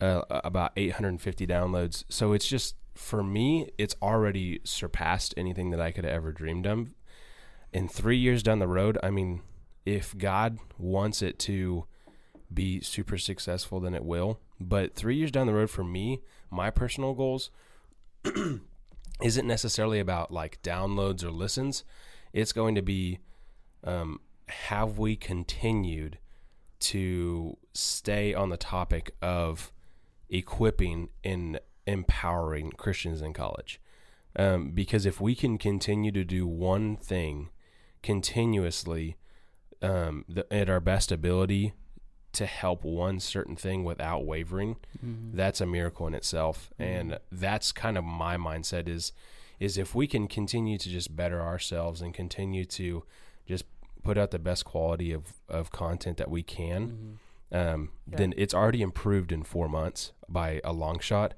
uh, 0.00 0.22
about 0.30 0.72
850 0.76 1.46
downloads. 1.46 2.04
So 2.08 2.32
it's 2.32 2.46
just 2.46 2.76
for 2.94 3.22
me, 3.22 3.70
it's 3.78 3.96
already 4.02 4.60
surpassed 4.64 5.34
anything 5.36 5.70
that 5.70 5.80
I 5.80 5.90
could 5.90 6.04
have 6.04 6.12
ever 6.12 6.32
dreamed 6.32 6.66
of. 6.66 6.94
In 7.72 7.88
three 7.88 8.18
years 8.18 8.42
down 8.42 8.58
the 8.58 8.68
road, 8.68 8.98
I 9.02 9.10
mean, 9.10 9.42
if 9.86 10.16
God 10.16 10.58
wants 10.78 11.22
it 11.22 11.38
to 11.40 11.86
be 12.52 12.80
super 12.80 13.16
successful, 13.16 13.80
then 13.80 13.94
it 13.94 14.04
will. 14.04 14.40
But 14.60 14.94
three 14.94 15.16
years 15.16 15.30
down 15.30 15.46
the 15.46 15.54
road, 15.54 15.70
for 15.70 15.84
me, 15.84 16.20
my 16.50 16.70
personal 16.70 17.14
goals 17.14 17.50
isn't 19.22 19.46
necessarily 19.46 20.00
about 20.00 20.30
like 20.32 20.60
downloads 20.62 21.22
or 21.22 21.30
listens. 21.30 21.84
It's 22.32 22.52
going 22.52 22.74
to 22.74 22.82
be 22.82 23.20
um, 23.84 24.20
have 24.48 24.98
we 24.98 25.16
continued 25.16 26.18
to 26.80 27.56
stay 27.72 28.34
on 28.34 28.48
the 28.48 28.56
topic 28.56 29.14
of 29.22 29.72
equipping 30.30 31.08
and 31.24 31.60
empowering 31.86 32.70
Christians 32.72 33.20
in 33.20 33.32
college? 33.32 33.80
Um, 34.36 34.70
because 34.70 35.06
if 35.06 35.20
we 35.20 35.34
can 35.34 35.58
continue 35.58 36.12
to 36.12 36.24
do 36.24 36.46
one 36.46 36.96
thing 36.96 37.50
continuously 38.02 39.16
um, 39.82 40.24
the, 40.28 40.50
at 40.52 40.68
our 40.68 40.80
best 40.80 41.10
ability 41.10 41.72
to 42.32 42.46
help 42.46 42.84
one 42.84 43.18
certain 43.18 43.56
thing 43.56 43.82
without 43.84 44.24
wavering, 44.26 44.76
Mm-hmm. 45.04 45.36
that's 45.36 45.60
a 45.60 45.66
miracle 45.66 46.06
in 46.06 46.14
itself. 46.14 46.70
And 46.78 47.18
that's 47.32 47.72
kind 47.72 47.96
of 47.98 48.04
my 48.04 48.36
mindset 48.36 48.86
is 48.88 49.12
is 49.58 49.76
if 49.76 49.94
we 49.94 50.06
can 50.06 50.26
continue 50.26 50.78
to 50.78 50.88
just 50.88 51.14
better 51.14 51.40
ourselves 51.42 52.00
and 52.00 52.14
continue 52.14 52.64
to 52.64 53.02
just 53.46 53.64
put 54.02 54.16
out 54.16 54.30
the 54.30 54.38
best 54.38 54.64
quality 54.64 55.12
of, 55.12 55.34
of 55.50 55.70
content 55.70 56.16
that 56.16 56.30
we 56.30 56.42
can, 56.42 57.18
um, 57.52 57.90
Yeah. 58.10 58.16
then 58.18 58.34
it's 58.38 58.54
already 58.54 58.80
improved 58.80 59.32
in 59.32 59.42
four 59.42 59.68
months 59.68 60.12
by 60.30 60.60
a 60.64 60.72
long 60.72 60.98
shot. 61.00 61.34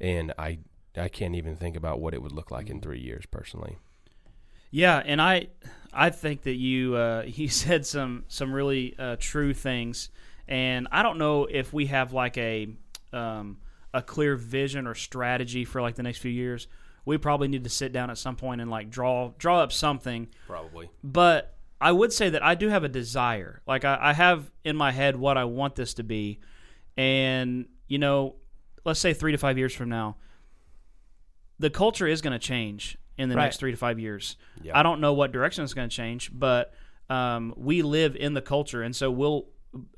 And 0.00 0.32
I 0.38 0.58
I 0.96 1.08
can't 1.08 1.34
even 1.34 1.56
think 1.56 1.76
about 1.76 2.00
what 2.00 2.14
it 2.14 2.22
would 2.22 2.32
look 2.32 2.50
like 2.50 2.68
in 2.68 2.80
three 2.80 3.00
years 3.00 3.24
personally. 3.26 3.78
Yeah, 4.70 5.02
and 5.04 5.20
I 5.20 5.48
I 5.92 6.10
think 6.10 6.42
that 6.42 6.54
you 6.54 6.96
uh, 6.96 7.24
you 7.26 7.48
said 7.48 7.86
some 7.86 8.24
some 8.28 8.52
really 8.52 8.94
uh, 8.98 9.16
true 9.18 9.54
things, 9.54 10.10
and 10.46 10.88
I 10.92 11.02
don't 11.02 11.18
know 11.18 11.46
if 11.46 11.72
we 11.72 11.86
have 11.86 12.12
like 12.12 12.36
a 12.38 12.68
um, 13.12 13.58
a 13.94 14.02
clear 14.02 14.36
vision 14.36 14.86
or 14.86 14.94
strategy 14.94 15.64
for 15.64 15.80
like 15.80 15.94
the 15.94 16.02
next 16.02 16.18
few 16.18 16.30
years. 16.30 16.66
We 17.04 17.16
probably 17.16 17.48
need 17.48 17.64
to 17.64 17.70
sit 17.70 17.92
down 17.92 18.10
at 18.10 18.18
some 18.18 18.36
point 18.36 18.60
and 18.60 18.70
like 18.70 18.90
draw 18.90 19.32
draw 19.38 19.62
up 19.62 19.72
something. 19.72 20.28
Probably. 20.46 20.90
But 21.02 21.54
I 21.80 21.92
would 21.92 22.12
say 22.12 22.28
that 22.30 22.42
I 22.42 22.54
do 22.54 22.68
have 22.68 22.84
a 22.84 22.88
desire. 22.88 23.62
Like 23.66 23.84
I, 23.84 23.98
I 24.00 24.12
have 24.12 24.50
in 24.64 24.76
my 24.76 24.92
head 24.92 25.16
what 25.16 25.38
I 25.38 25.44
want 25.44 25.76
this 25.76 25.94
to 25.94 26.02
be, 26.02 26.40
and 26.96 27.66
you 27.88 27.98
know, 27.98 28.36
let's 28.84 29.00
say 29.00 29.12
three 29.14 29.32
to 29.32 29.38
five 29.38 29.58
years 29.58 29.74
from 29.74 29.88
now, 29.88 30.16
the 31.58 31.70
culture 31.70 32.06
is 32.06 32.20
going 32.20 32.32
to 32.32 32.38
change 32.38 32.96
in 33.16 33.28
the 33.28 33.34
Right. 33.36 33.44
next 33.44 33.56
three 33.58 33.70
to 33.72 33.76
five 33.76 33.98
years. 33.98 34.36
Yeah. 34.62 34.78
I 34.78 34.82
don't 34.82 35.00
know 35.00 35.12
what 35.12 35.32
direction 35.32 35.64
it's 35.64 35.74
going 35.74 35.88
to 35.88 35.94
change, 35.96 36.30
but 36.32 36.72
um, 37.10 37.52
we 37.56 37.82
live 37.82 38.14
in 38.16 38.34
the 38.34 38.42
culture, 38.42 38.82
and 38.82 38.94
so 38.94 39.10
we'll 39.10 39.46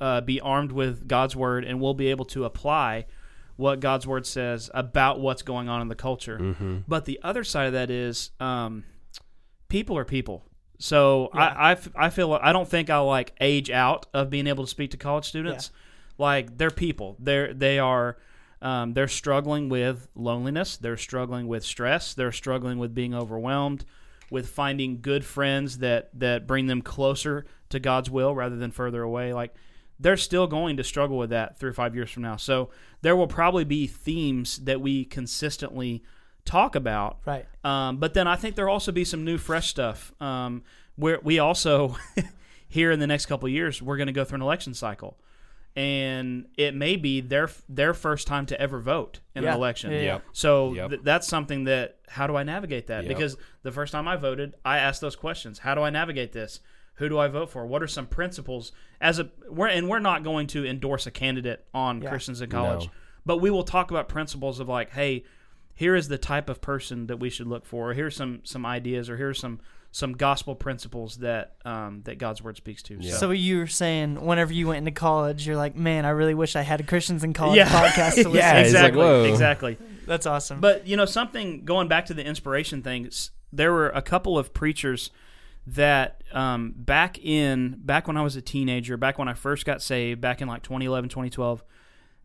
uh, 0.01 0.21
be 0.23 0.41
armed 0.41 0.73
with 0.73 1.07
God's 1.07 1.37
word, 1.37 1.65
and 1.65 1.81
we'll 1.81 1.95
be 1.95 2.09
able 2.09 2.25
to 2.27 2.45
apply 2.45 3.07
what 3.57 3.81
God's 3.81 4.07
word 4.07 4.25
says 4.27 4.71
about 4.73 5.21
what's 5.21 5.43
going 5.43 5.69
on 5.69 5.83
in 5.83 5.89
the 5.89 5.95
culture. 5.95 6.39
Mm-hmm. 6.39 6.79
But 6.89 7.05
the 7.05 7.21
other 7.23 7.45
side 7.45 7.67
of 7.67 7.73
that 7.75 7.91
is 7.91 8.31
um, 8.41 8.85
people 9.69 9.99
are 9.99 10.05
people. 10.05 10.45
So 10.79 11.29
I, 11.35 11.47
I, 11.49 11.73
f- 11.73 11.91
I 11.95 12.09
feel 12.09 12.33
I 12.41 12.53
don't 12.55 12.67
think 12.67 12.89
I'll 12.89 13.05
like 13.07 13.35
age 13.39 13.71
out 13.71 14.07
of 14.15 14.31
being 14.31 14.47
able 14.47 14.65
to 14.65 14.71
speak 14.71 14.93
to 14.93 14.97
college 14.97 15.27
students. 15.27 15.71
Like 16.21 16.59
they're 16.59 16.71
people. 16.71 17.17
They're 17.19 17.53
they 17.55 17.79
are 17.79 18.19
um, 18.63 18.93
they're 18.93 19.09
struggling 19.09 19.69
with 19.71 20.09
loneliness. 20.15 20.77
They're 20.77 20.99
struggling 20.99 21.49
with 21.49 21.65
stress. 21.65 22.13
They're 22.15 22.31
struggling 22.33 22.79
with 22.79 22.95
being 22.95 23.15
overwhelmed, 23.15 23.87
with 24.31 24.49
finding 24.49 25.01
good 25.01 25.25
friends 25.25 25.79
that 25.79 26.11
that 26.21 26.47
bring 26.47 26.67
them 26.67 26.83
closer 26.83 27.47
to 27.71 27.81
God's 27.81 28.11
will 28.11 28.35
rather 28.35 28.57
than 28.57 28.71
further 28.71 29.03
away. 29.03 29.33
Like 29.33 29.55
they're 29.99 30.17
still 30.17 30.47
going 30.47 30.77
to 30.77 30.85
struggle 30.85 31.19
with 31.19 31.31
that 31.31 31.59
three 31.59 31.71
or 31.71 31.75
five 31.75 31.95
years 31.95 32.11
from 32.11 32.23
now. 32.23 32.37
So 32.37 32.71
there 33.03 33.17
will 33.17 33.27
probably 33.27 33.65
be 33.65 33.87
themes 33.87 34.59
that 34.65 34.81
we 34.81 35.05
consistently 35.05 36.03
talk 36.47 36.75
about 36.75 37.19
Right. 37.27 37.47
um, 37.65 37.99
but 37.99 38.15
then 38.15 38.27
I 38.27 38.37
think 38.37 38.57
there'll 38.57 38.73
also 38.73 38.93
be 38.93 39.05
some 39.05 39.25
new, 39.25 39.37
fresh 39.39 39.69
stuff. 39.69 40.13
Um, 40.21 40.63
where 40.97 41.19
we 41.23 41.39
also 41.39 41.97
here 42.69 42.91
in 42.91 42.99
the 42.99 43.07
next 43.07 43.27
couple 43.27 43.47
of 43.47 43.53
years, 43.53 43.81
we're 43.83 43.97
going 43.97 44.07
to 44.07 44.13
go 44.13 44.25
through 44.25 44.37
an 44.37 44.43
election 44.43 44.75
cycle, 44.75 45.19
and 45.77 46.47
it 46.57 46.75
may 46.75 46.97
be 46.97 47.21
their 47.21 47.49
their 47.69 47.95
first 47.95 48.27
time 48.27 48.47
to 48.47 48.61
ever 48.61 48.81
vote 48.81 49.21
in 49.35 49.43
Yeah. 49.45 49.51
an 49.51 49.57
election. 49.57 49.91
Yeah, 49.93 49.97
yeah. 49.99 50.05
Yep. 50.05 50.23
So 50.33 50.75
Yep. 50.75 50.91
th- 50.91 51.01
that's 51.05 51.27
something 51.29 51.65
that 51.65 51.99
how 52.09 52.27
do 52.27 52.37
I 52.37 52.43
navigate 52.43 52.89
that? 52.89 53.05
Yep. 53.05 53.09
Because 53.09 53.37
the 53.63 53.71
first 53.73 53.93
time 53.93 54.09
I 54.09 54.17
voted, 54.17 54.55
I 54.65 54.79
asked 54.79 55.01
those 55.01 55.17
questions. 55.17 55.61
How 55.61 55.75
do 55.75 55.83
I 55.83 55.91
navigate 55.91 56.33
this? 56.33 56.61
Who 56.95 57.09
do 57.09 57.19
I 57.19 57.29
vote 57.29 57.51
for? 57.51 57.65
What 57.67 57.83
are 57.83 57.87
some 57.87 58.07
principles 58.07 58.73
as 59.01 59.19
a 59.19 59.31
we're 59.49 59.69
and 59.69 59.89
we're 59.89 60.01
not 60.01 60.23
going 60.25 60.47
to 60.49 60.67
endorse 60.67 61.07
a 61.07 61.11
candidate 61.11 61.65
on 61.73 62.03
Yeah. 62.03 62.11
Christians 62.11 62.41
in 62.41 62.51
college, 62.51 62.87
No. 62.87 62.91
but 63.25 63.39
we 63.39 63.49
will 63.51 63.63
talk 63.65 63.91
about 63.91 64.09
principles 64.09 64.61
of 64.61 64.69
like, 64.69 64.91
hey, 64.91 65.25
here 65.75 65.95
is 65.95 66.09
the 66.09 66.19
type 66.19 66.51
of 66.51 66.61
person 66.61 67.07
that 67.07 67.17
we 67.19 67.31
should 67.31 67.47
look 67.47 67.65
for. 67.65 67.91
Or 67.91 67.95
here's 67.95 68.17
some 68.17 68.41
some 68.45 68.67
ideas, 68.67 69.09
or 69.09 69.17
here's 69.17 69.39
some 69.39 69.61
some 69.93 70.13
gospel 70.13 70.55
principles 70.55 71.17
that 71.17 71.57
um, 71.65 72.03
that 72.05 72.19
God's 72.19 72.43
word 72.43 72.57
speaks 72.57 72.83
to. 72.85 72.97
Yeah. 73.01 73.15
So 73.15 73.33
you 73.33 73.59
were 73.59 73.67
saying 73.67 74.25
whenever 74.25 74.53
you 74.53 74.69
went 74.69 74.79
into 74.79 74.93
college, 74.93 75.47
you're 75.47 75.57
like, 75.57 75.75
man, 75.75 76.05
I 76.05 76.11
really 76.11 76.35
wish 76.35 76.55
I 76.55 76.63
had 76.63 76.81
a 76.81 76.85
Christians 76.85 77.25
in 77.25 77.33
College 77.33 77.57
Yeah. 77.57 77.69
podcast 77.69 78.23
to 78.23 78.29
listen. 78.29 78.35
Yeah, 78.35 78.53
to. 78.53 78.61
it's 78.61 78.73
like, 78.75 78.93
exactly, 78.93 79.31
exactly. 79.31 79.79
That's 80.07 80.27
awesome. 80.27 80.61
But 80.61 80.87
you 80.87 80.97
know, 80.97 81.07
something 81.07 81.65
going 81.65 81.89
back 81.89 82.07
to 82.07 82.15
the 82.15 82.25
inspiration 82.25 82.83
thing. 82.83 83.11
There 83.53 83.73
were 83.73 83.89
a 83.89 84.03
couple 84.03 84.39
of 84.39 84.55
preachers 84.55 85.11
that 85.67 86.23
um, 86.33 86.73
back 86.77 87.19
in 87.19 87.77
back 87.79 88.07
when 88.07 88.17
I 88.17 88.23
was 88.23 88.37
a 88.37 88.43
teenager, 88.43 88.97
back 88.97 89.19
when 89.19 89.27
I 89.29 89.35
first 89.35 89.67
got 89.67 89.83
saved, 89.83 90.21
back 90.21 90.41
in 90.41 90.47
like 90.47 90.63
2011, 90.63 91.11
2012, 91.11 91.65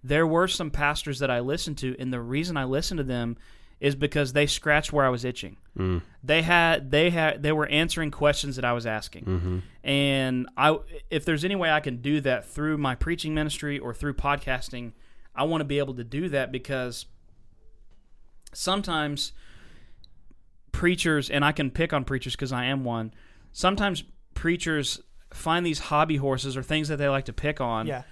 there 0.03 0.27
were 0.27 0.47
some 0.47 0.69
pastors 0.69 1.17
that 1.19 1.31
I 1.31 1.39
listened 1.39 1.79
to, 1.79 1.95
and 1.99 2.13
the 2.13 2.21
reason 2.21 2.57
I 2.57 2.65
listened 2.65 2.99
to 2.99 3.03
them 3.03 3.37
is 3.79 3.95
because 3.95 4.33
they 4.33 4.47
scratched 4.47 4.93
where 4.93 5.05
I 5.05 5.09
was 5.09 5.25
itching. 5.25 5.57
Mm. 5.77 6.01
They 6.23 6.41
had 6.41 6.91
they 6.91 7.09
had 7.09 7.43
they 7.43 7.51
were 7.51 7.67
answering 7.67 8.11
questions 8.11 8.55
that 8.55 8.65
I 8.65 8.73
was 8.73 8.85
asking. 8.85 9.25
Mm-hmm. 9.25 9.59
And 9.83 10.47
I, 10.57 10.77
if 11.09 11.25
there's 11.25 11.43
any 11.43 11.55
way 11.55 11.69
I 11.69 11.79
can 11.79 11.97
do 11.97 12.21
that 12.21 12.45
through 12.45 12.77
my 12.77 12.95
preaching 12.95 13.33
ministry 13.33 13.77
or 13.77 13.93
through 13.93 14.13
podcasting, 14.13 14.93
I 15.35 15.43
want 15.43 15.61
to 15.61 15.65
be 15.65 15.77
able 15.77 15.93
to 15.95 16.03
do 16.03 16.29
that 16.29 16.51
because 16.51 17.05
sometimes 18.53 19.33
preachers, 20.71 21.29
and 21.29 21.43
I 21.43 21.51
can 21.51 21.69
pick 21.69 21.93
on 21.93 22.05
preachers 22.05 22.35
because 22.35 22.51
I 22.51 22.65
am 22.65 22.83
one. 22.83 23.13
Sometimes 23.51 24.03
preachers 24.33 24.99
find 25.33 25.65
these 25.65 25.79
hobby 25.79 26.17
horses 26.17 26.55
or 26.55 26.63
things 26.63 26.87
that 26.87 26.97
they 26.97 27.07
like 27.07 27.25
to 27.25 27.33
pick 27.33 27.59
on, 27.59 27.87
yeah, 27.87 28.03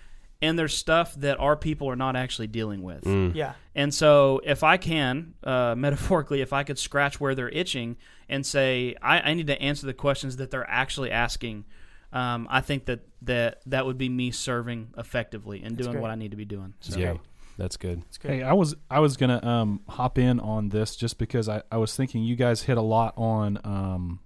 and 0.43 0.59
there's 0.59 0.75
stuff 0.75 1.15
that 1.15 1.39
our 1.39 1.55
people 1.55 1.89
are 1.89 1.95
not 1.95 2.17
actually 2.17 2.47
dealing 2.47 2.83
with. 2.83 3.05
Mm. 3.05 3.33
yeah, 3.33 3.53
And 3.73 3.93
so, 3.93 4.41
if 4.43 4.61
I 4.61 4.75
can, 4.75 5.35
uh, 5.41 5.73
metaphorically, 5.77 6.41
if 6.41 6.51
I 6.51 6.63
could 6.63 6.77
scratch 6.77 7.19
where 7.19 7.33
they're 7.33 7.49
itching 7.49 7.95
and 8.27 8.45
say, 8.45 8.95
I, 9.01 9.31
I 9.31 9.33
need 9.35 9.47
to 9.47 9.59
answer 9.61 9.85
the 9.85 9.93
questions 9.93 10.35
that 10.37 10.51
they're 10.51 10.69
actually 10.69 11.11
asking, 11.11 11.63
um, 12.11 12.47
I 12.51 12.59
think 12.59 12.85
that, 12.85 13.07
that 13.21 13.61
that 13.67 13.85
would 13.85 13.97
be 13.97 14.09
me 14.09 14.31
serving 14.31 14.89
effectively 14.97 15.63
and 15.63 15.77
doing 15.77 15.91
great. 15.91 16.01
what 16.01 16.11
I 16.11 16.15
need 16.15 16.31
to 16.31 16.37
be 16.37 16.45
doing. 16.45 16.73
So. 16.81 16.99
Yeah, 16.99 17.15
that's 17.57 17.77
good. 17.77 18.03
it's 18.09 18.17
great. 18.17 18.39
Hey, 18.39 18.43
I 18.43 18.53
was 18.53 18.75
I 18.91 18.99
was 18.99 19.15
gonna 19.15 19.43
um, 19.43 19.79
hop 19.87 20.19
in 20.19 20.41
on 20.41 20.69
this 20.69 20.95
just 20.95 21.17
because 21.17 21.47
I, 21.47 21.63
I 21.71 21.77
was 21.77 21.95
thinking 21.95 22.21
you 22.23 22.35
guys 22.35 22.63
hit 22.63 22.77
a 22.77 22.81
lot 22.81 23.13
on 23.17 23.59
um, 23.63 24.19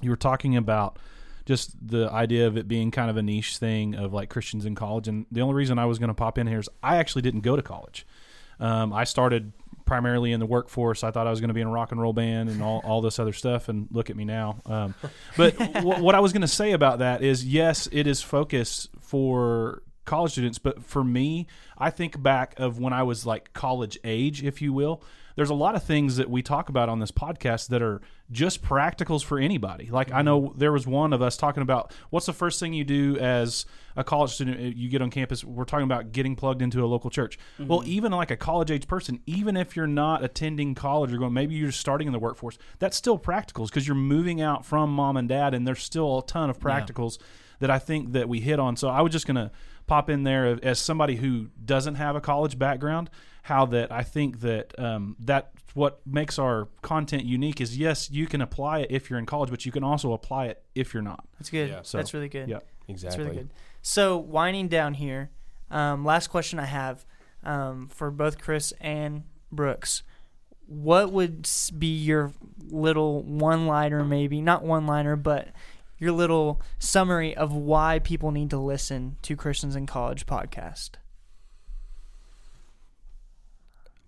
you 0.00 0.10
were 0.10 0.16
talking 0.16 0.56
about 0.56 0.98
just 1.46 1.74
the 1.86 2.10
idea 2.10 2.46
of 2.46 2.56
it 2.56 2.68
being 2.68 2.90
kind 2.90 3.08
of 3.08 3.16
a 3.16 3.22
niche 3.22 3.56
thing 3.56 3.94
of 3.94 4.12
like 4.12 4.28
Christians 4.28 4.66
in 4.66 4.74
college, 4.74 5.08
and 5.08 5.26
the 5.30 5.40
only 5.40 5.54
reason 5.54 5.78
I 5.78 5.86
was 5.86 5.98
going 5.98 6.08
to 6.08 6.14
pop 6.14 6.36
in 6.38 6.46
here 6.46 6.58
is 6.58 6.68
I 6.82 6.96
actually 6.96 7.22
didn't 7.22 7.40
go 7.40 7.56
to 7.56 7.62
college. 7.62 8.06
Um, 8.58 8.92
I 8.92 9.04
started 9.04 9.52
primarily 9.84 10.32
in 10.32 10.40
the 10.40 10.46
workforce. 10.46 11.04
I 11.04 11.12
thought 11.12 11.26
I 11.26 11.30
was 11.30 11.40
going 11.40 11.48
to 11.48 11.54
be 11.54 11.60
in 11.60 11.68
a 11.68 11.70
rock 11.70 11.92
and 11.92 12.00
roll 12.00 12.12
band 12.12 12.48
and 12.48 12.62
all, 12.62 12.82
all 12.84 13.00
this 13.00 13.18
other 13.18 13.32
stuff, 13.32 13.68
and 13.68 13.86
look 13.90 14.10
at 14.10 14.16
me 14.16 14.24
now. 14.24 14.60
Um, 14.66 14.94
but 15.36 15.56
w- 15.74 16.02
what 16.02 16.14
I 16.14 16.20
was 16.20 16.32
going 16.32 16.42
to 16.42 16.48
say 16.48 16.72
about 16.72 16.98
that 16.98 17.22
is, 17.22 17.44
yes, 17.44 17.88
it 17.92 18.06
is 18.06 18.20
focused 18.20 18.90
for 19.00 19.82
college 20.04 20.32
students, 20.32 20.58
but 20.58 20.82
for 20.82 21.04
me, 21.04 21.46
I 21.78 21.90
think 21.90 22.20
back 22.20 22.58
of 22.58 22.78
when 22.78 22.92
I 22.92 23.04
was 23.04 23.24
like 23.24 23.52
college 23.52 23.98
age, 24.04 24.42
if 24.42 24.60
you 24.60 24.72
will. 24.72 25.02
There's 25.36 25.50
a 25.50 25.54
lot 25.54 25.74
of 25.74 25.84
things 25.84 26.16
that 26.16 26.30
we 26.30 26.42
talk 26.42 26.68
about 26.68 26.88
on 26.88 26.98
this 26.98 27.12
podcast 27.12 27.68
that 27.68 27.82
are 27.82 28.00
just 28.32 28.62
practicals 28.62 29.22
for 29.22 29.38
anybody. 29.38 29.88
Like 29.90 30.10
I 30.10 30.22
know 30.22 30.54
there 30.56 30.72
was 30.72 30.86
one 30.86 31.12
of 31.12 31.20
us 31.22 31.36
talking 31.36 31.62
about 31.62 31.92
what's 32.10 32.26
the 32.26 32.32
first 32.32 32.58
thing 32.58 32.72
you 32.72 32.84
do 32.84 33.16
as 33.18 33.66
a 33.96 34.02
college 34.02 34.32
student 34.32 34.58
uh, 34.58 34.62
you 34.74 34.88
get 34.88 35.02
on 35.02 35.10
campus. 35.10 35.44
We're 35.44 35.64
talking 35.64 35.84
about 35.84 36.12
getting 36.12 36.36
plugged 36.36 36.62
into 36.62 36.82
a 36.82 36.86
local 36.86 37.10
church. 37.10 37.38
Well, 37.58 37.82
even 37.86 38.12
like 38.12 38.30
a 38.30 38.36
college 38.36 38.70
age 38.70 38.88
person, 38.88 39.20
even 39.26 39.56
if 39.56 39.76
you're 39.76 39.86
not 39.86 40.24
attending 40.24 40.74
college 40.74 41.12
or 41.12 41.18
going, 41.18 41.34
maybe 41.34 41.54
you're 41.54 41.68
just 41.68 41.80
starting 41.80 42.06
in 42.06 42.12
the 42.12 42.18
workforce, 42.18 42.58
that's 42.78 42.96
still 42.96 43.18
practicals 43.18 43.66
because 43.68 43.86
you're 43.86 43.94
moving 43.94 44.40
out 44.40 44.64
from 44.64 44.90
mom 44.90 45.16
and 45.16 45.28
dad, 45.28 45.54
and 45.54 45.66
there's 45.66 45.82
still 45.82 46.18
a 46.18 46.26
ton 46.26 46.50
of 46.50 46.58
practicals 46.58 47.18
that 47.60 47.70
I 47.70 47.78
think 47.78 48.12
that 48.12 48.28
we 48.28 48.40
hit 48.40 48.58
on. 48.58 48.76
So 48.76 48.88
I 48.88 49.02
was 49.02 49.12
just 49.12 49.26
gonna 49.26 49.50
pop 49.86 50.10
in 50.10 50.24
there 50.24 50.58
as 50.62 50.78
somebody 50.78 51.16
who 51.16 51.48
doesn't 51.64 51.94
have 51.94 52.16
a 52.16 52.20
college 52.20 52.58
background. 52.58 53.10
How 53.46 53.66
that 53.66 53.92
I 53.92 54.02
think 54.02 54.40
that 54.40 54.76
um, 54.78 55.14
that 55.20 55.52
what 55.74 56.00
makes 56.04 56.36
our 56.38 56.66
content 56.82 57.24
unique 57.24 57.60
is 57.60 57.78
yes, 57.78 58.10
you 58.10 58.26
can 58.26 58.40
apply 58.40 58.80
it 58.80 58.88
if 58.90 59.08
you're 59.08 59.18
in 59.20 59.26
college, 59.26 59.50
but 59.50 59.64
you 59.64 59.70
can 59.70 59.84
also 59.84 60.12
apply 60.12 60.46
it 60.46 60.62
if 60.74 60.92
you're 60.92 61.02
not. 61.02 61.28
That's 61.38 61.50
good. 61.50 61.68
Yeah. 61.70 61.80
So, 61.82 61.98
That's 61.98 62.12
really 62.12 62.28
good. 62.28 62.48
yeah. 62.48 62.58
exactly. 62.88 62.88
That's 62.88 63.04
Exactly. 63.04 63.24
really 63.24 63.36
good. 63.36 63.50
So 63.82 64.16
winding 64.16 64.66
down 64.68 64.94
here, 64.94 65.30
um, 65.70 66.04
last 66.04 66.26
question 66.28 66.58
I 66.58 66.64
have 66.64 67.06
um, 67.44 67.88
for 67.88 68.10
both 68.10 68.40
Chris 68.40 68.72
and 68.80 69.22
Brooks. 69.52 70.02
What 70.66 71.12
would 71.12 71.48
be 71.78 71.94
your 71.94 72.32
little 72.68 73.22
one-liner, 73.22 74.02
maybe 74.04 74.40
not 74.40 74.64
one-liner, 74.64 75.14
but 75.14 75.50
your 75.98 76.10
little 76.10 76.60
summary 76.80 77.36
of 77.36 77.52
why 77.52 78.00
people 78.00 78.32
need 78.32 78.50
to 78.50 78.58
listen 78.58 79.18
to 79.22 79.36
Christians 79.36 79.76
in 79.76 79.86
College 79.86 80.26
podcast? 80.26 80.90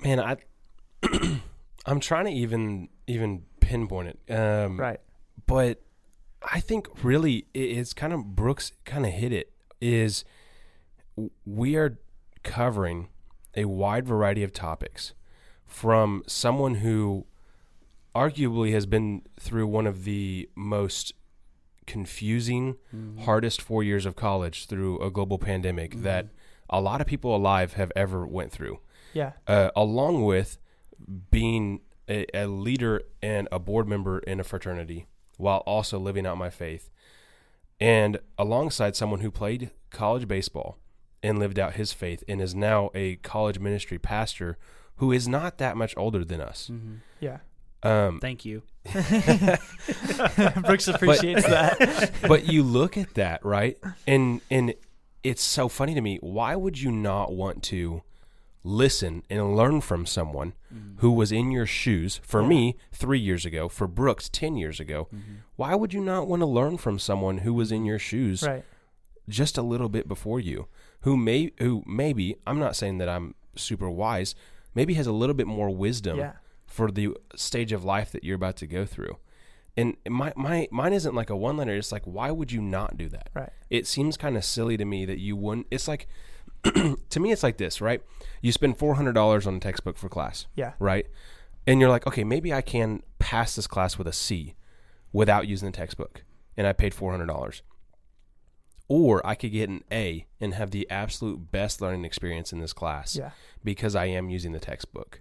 Man, 0.02 0.20
I 0.20 0.36
I'm 1.86 2.00
trying 2.00 2.26
to 2.26 2.30
even 2.32 2.88
even 3.06 3.42
pinpoint 3.60 4.16
it. 4.26 4.32
Um, 4.34 4.78
Right. 4.78 5.00
but 5.46 5.82
I 6.42 6.60
think 6.60 6.86
really 7.02 7.46
it's 7.54 7.92
kind 7.94 8.12
of 8.12 8.36
Brooks 8.36 8.72
kind 8.84 9.04
of 9.06 9.12
hit 9.12 9.32
it 9.32 9.52
is 9.80 10.24
we 11.44 11.76
are 11.76 11.98
covering 12.44 13.08
a 13.56 13.64
wide 13.64 14.06
variety 14.06 14.42
of 14.44 14.52
topics 14.52 15.14
from 15.66 16.22
someone 16.26 16.76
who 16.76 17.26
arguably 18.14 18.72
has 18.72 18.86
been 18.86 19.22
through 19.38 19.66
one 19.66 19.86
of 19.86 20.04
the 20.04 20.48
most 20.54 21.12
confusing 21.86 22.76
hardest 23.20 23.60
4 23.62 23.82
years 23.82 24.04
of 24.06 24.14
college 24.14 24.66
through 24.66 25.00
a 25.00 25.10
global 25.10 25.38
pandemic 25.38 26.02
that 26.02 26.28
a 26.70 26.80
lot 26.80 27.00
of 27.00 27.06
people 27.06 27.34
alive 27.34 27.72
have 27.74 27.90
ever 27.96 28.26
went 28.26 28.52
through 28.52 28.78
Yeah. 29.14 29.32
uh, 29.46 29.70
along 29.74 30.24
with 30.24 30.58
being 31.30 31.80
a, 32.08 32.26
a 32.34 32.46
leader 32.46 33.02
and 33.22 33.48
a 33.52 33.58
board 33.58 33.88
member 33.88 34.18
in 34.20 34.40
a 34.40 34.44
fraternity 34.44 35.06
while 35.36 35.58
also 35.58 35.98
living 35.98 36.26
out 36.26 36.36
my 36.38 36.50
faith 36.50 36.90
and 37.80 38.18
alongside 38.38 38.96
someone 38.96 39.20
who 39.20 39.30
played 39.30 39.70
college 39.90 40.26
baseball 40.28 40.78
and 41.22 41.38
lived 41.38 41.58
out 41.58 41.74
his 41.74 41.92
faith 41.92 42.22
and 42.28 42.40
is 42.40 42.54
now 42.54 42.90
a 42.94 43.16
college 43.16 43.58
ministry 43.58 43.98
pastor 43.98 44.56
who 44.96 45.12
is 45.12 45.28
not 45.28 45.58
that 45.58 45.76
much 45.76 45.94
older 45.96 46.24
than 46.24 46.40
us 46.40 46.70
Yeah. 47.20 47.38
um, 47.82 48.18
Thank 48.20 48.44
you. 48.44 48.62
Brooks 50.62 50.88
appreciates 50.88 51.42
that. 51.46 52.10
but 52.26 52.46
you 52.46 52.62
look 52.62 52.96
at 52.96 53.14
that 53.14 53.44
right 53.44 53.78
and 54.06 54.40
and 54.50 54.74
it's 55.22 55.42
so 55.42 55.68
funny 55.68 55.94
to 55.94 56.00
me 56.00 56.18
why 56.20 56.54
would 56.56 56.80
you 56.80 56.90
not 56.90 57.32
want 57.32 57.62
to 57.64 58.02
listen 58.64 59.22
and 59.30 59.56
learn 59.56 59.80
from 59.80 60.04
someone 60.04 60.52
mm-hmm. 60.72 60.98
who 60.98 61.10
was 61.10 61.32
in 61.32 61.50
your 61.50 61.66
shoes 61.66 62.20
for 62.22 62.42
me 62.42 62.76
3 62.92 63.18
years 63.18 63.46
ago 63.46 63.68
for 63.68 63.86
Brooks 63.86 64.28
10 64.28 64.56
years 64.56 64.80
ago 64.80 65.08
mm-hmm. 65.14 65.34
why 65.56 65.74
would 65.74 65.94
you 65.94 66.00
not 66.00 66.26
want 66.26 66.40
to 66.40 66.46
learn 66.46 66.76
from 66.76 66.98
someone 66.98 67.38
who 67.38 67.54
was 67.54 67.70
in 67.70 67.84
your 67.84 67.98
shoes 67.98 68.42
right. 68.42 68.64
just 69.28 69.56
a 69.56 69.62
little 69.62 69.88
bit 69.88 70.08
before 70.08 70.40
you 70.40 70.66
who 71.02 71.16
may 71.16 71.52
who 71.58 71.82
maybe 71.86 72.36
I'm 72.46 72.58
not 72.58 72.76
saying 72.76 72.98
that 72.98 73.08
I'm 73.08 73.34
super 73.56 73.88
wise 73.88 74.34
maybe 74.74 74.94
has 74.94 75.06
a 75.06 75.12
little 75.12 75.34
bit 75.34 75.46
more 75.46 75.70
wisdom 75.70 76.18
Yeah. 76.18 76.32
for 76.66 76.90
the 76.90 77.16
stage 77.34 77.72
of 77.72 77.84
life 77.84 78.12
that 78.12 78.24
you're 78.24 78.36
about 78.36 78.56
to 78.58 78.66
go 78.66 78.84
through. 78.84 79.18
And 79.76 79.96
my, 80.08 80.32
my 80.36 80.68
mine 80.72 80.92
isn't 80.92 81.14
like 81.14 81.30
a 81.30 81.36
one 81.36 81.56
liner. 81.56 81.74
It's 81.74 81.92
like 81.92 82.04
why 82.04 82.30
would 82.30 82.50
you 82.50 82.60
not 82.60 82.96
do 82.96 83.08
that? 83.10 83.30
Right. 83.32 83.50
It 83.70 83.86
seems 83.86 84.16
kind 84.16 84.36
of 84.36 84.44
silly 84.44 84.76
to 84.76 84.84
me 84.84 85.04
that 85.04 85.18
you 85.18 85.36
wouldn't. 85.36 85.68
It's 85.70 85.86
like 85.86 86.08
to 87.10 87.20
me, 87.20 87.32
it's 87.32 87.42
like 87.42 87.56
this, 87.58 87.80
right? 87.80 88.02
You 88.42 88.52
spend 88.52 88.78
four 88.78 88.94
hundred 88.94 89.12
dollars 89.14 89.46
on 89.46 89.54
a 89.56 89.60
textbook 89.60 89.96
for 89.96 90.08
class, 90.08 90.46
Yeah. 90.56 90.72
right? 90.78 91.06
And 91.66 91.80
you're 91.80 91.90
like, 91.90 92.06
okay, 92.06 92.24
maybe 92.24 92.52
I 92.52 92.62
can 92.62 93.02
pass 93.18 93.54
this 93.56 93.66
class 93.66 93.98
with 93.98 94.06
a 94.08 94.12
C 94.12 94.54
without 95.12 95.46
using 95.46 95.70
the 95.70 95.76
textbook, 95.76 96.22
and 96.56 96.66
I 96.66 96.72
paid 96.72 96.94
four 96.94 97.10
hundred 97.10 97.26
dollars. 97.26 97.62
Or 98.90 99.24
I 99.26 99.34
could 99.34 99.52
get 99.52 99.68
an 99.68 99.84
A 99.92 100.26
and 100.40 100.54
have 100.54 100.70
the 100.70 100.88
absolute 100.90 101.50
best 101.52 101.82
learning 101.82 102.04
experience 102.06 102.52
in 102.52 102.58
this 102.60 102.72
class 102.72 103.16
Yeah. 103.16 103.30
because 103.62 103.94
I 103.94 104.06
am 104.06 104.30
using 104.30 104.52
the 104.52 104.60
textbook. 104.60 105.20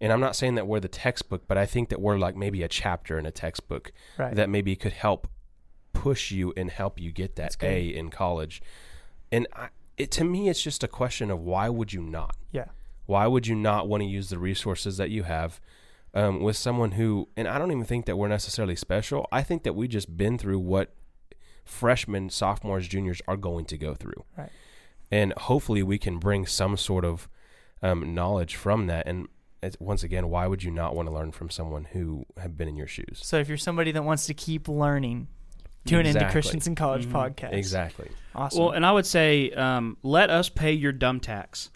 And 0.00 0.12
I'm 0.12 0.20
not 0.20 0.36
saying 0.36 0.54
that 0.54 0.66
we're 0.68 0.78
the 0.80 0.88
textbook, 0.88 1.48
but 1.48 1.58
I 1.58 1.66
think 1.66 1.88
that 1.88 2.00
we're 2.00 2.18
like 2.18 2.36
maybe 2.36 2.62
a 2.62 2.68
chapter 2.68 3.18
in 3.18 3.26
a 3.26 3.32
textbook 3.32 3.90
Right. 4.16 4.34
that 4.36 4.48
maybe 4.48 4.76
could 4.76 4.92
help 4.92 5.26
push 5.92 6.30
you 6.30 6.52
and 6.56 6.70
help 6.70 7.00
you 7.00 7.10
get 7.10 7.34
that 7.34 7.56
A 7.60 7.88
in 7.88 8.10
college. 8.10 8.62
And 9.32 9.48
I, 9.54 9.68
it, 10.00 10.10
to 10.12 10.24
me, 10.24 10.48
it's 10.48 10.62
just 10.62 10.82
a 10.82 10.88
question 10.88 11.30
of 11.30 11.40
why 11.40 11.68
would 11.68 11.92
you 11.92 12.02
not? 12.02 12.36
yeah. 12.52 12.66
Why 13.06 13.26
would 13.26 13.46
you 13.46 13.56
not 13.56 13.88
want 13.88 14.02
to 14.02 14.06
use 14.06 14.28
the 14.30 14.38
resources 14.38 14.96
that 14.98 15.10
you 15.10 15.24
have 15.24 15.60
um, 16.14 16.40
with 16.40 16.56
someone 16.56 16.92
who, 16.92 17.28
and 17.36 17.48
I 17.48 17.58
don't 17.58 17.72
even 17.72 17.84
think 17.84 18.06
that 18.06 18.16
we're 18.16 18.28
necessarily 18.28 18.76
special. 18.76 19.26
I 19.32 19.42
think 19.42 19.64
that 19.64 19.74
we 19.74 19.88
just 19.88 20.16
been 20.16 20.38
through 20.38 20.60
what 20.60 20.94
freshmen, 21.64 22.30
sophomores, 22.30 22.86
juniors 22.86 23.20
are 23.26 23.36
going 23.36 23.64
to 23.66 23.76
go 23.76 23.94
through. 23.94 24.24
Right. 24.38 24.50
And 25.10 25.32
hopefully 25.36 25.82
we 25.82 25.98
can 25.98 26.18
bring 26.18 26.46
some 26.46 26.76
sort 26.76 27.04
of 27.04 27.28
um, 27.82 28.14
knowledge 28.14 28.54
from 28.54 28.86
that. 28.86 29.08
And 29.08 29.26
it's, 29.60 29.76
once 29.80 30.04
again, 30.04 30.28
why 30.28 30.46
would 30.46 30.62
you 30.62 30.70
not 30.70 30.94
want 30.94 31.08
to 31.08 31.14
learn 31.14 31.32
from 31.32 31.50
someone 31.50 31.88
who 31.92 32.26
have 32.36 32.56
been 32.56 32.68
in 32.68 32.76
your 32.76 32.86
shoes? 32.86 33.20
So 33.22 33.38
if 33.38 33.48
you're 33.48 33.58
somebody 33.58 33.90
that 33.90 34.04
wants 34.04 34.26
to 34.26 34.34
keep 34.34 34.68
learning, 34.68 35.26
tune 35.90 36.06
into 36.06 36.10
Exactly. 36.18 36.32
Christians 36.32 36.66
in 36.66 36.74
College 36.74 37.06
Mhm. 37.06 37.12
podcast. 37.12 37.52
Exactly. 37.52 38.08
Awesome. 38.34 38.60
Well, 38.62 38.70
and 38.72 38.86
I 38.86 38.92
would 38.92 39.06
say, 39.06 39.50
um, 39.50 39.96
let 40.02 40.30
us 40.30 40.48
pay 40.48 40.72
your 40.72 40.92
dumb 40.92 41.20
tax 41.20 41.70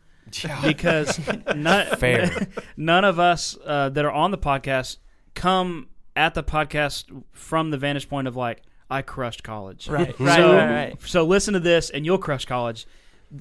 because 0.62 1.20
none, 1.56 1.96
Fair. 1.96 2.30
none 2.76 3.04
of 3.04 3.18
us 3.18 3.56
uh, 3.66 3.88
that 3.90 4.04
are 4.04 4.10
on 4.12 4.30
the 4.30 4.38
podcast 4.38 4.98
come 5.34 5.88
at 6.16 6.34
the 6.34 6.42
podcast 6.42 7.04
from 7.32 7.70
the 7.70 7.76
vantage 7.78 8.08
point 8.08 8.28
of 8.28 8.36
like, 8.36 8.62
I 8.90 9.02
crushed 9.02 9.42
college. 9.42 9.88
right, 9.88 10.18
right, 10.20 10.36
so, 10.36 10.52
right, 10.56 10.70
right. 10.70 11.02
So 11.02 11.24
listen 11.24 11.54
to 11.54 11.60
this, 11.60 11.90
and 11.90 12.04
you'll 12.04 12.18
crush 12.18 12.44
college. 12.44 12.86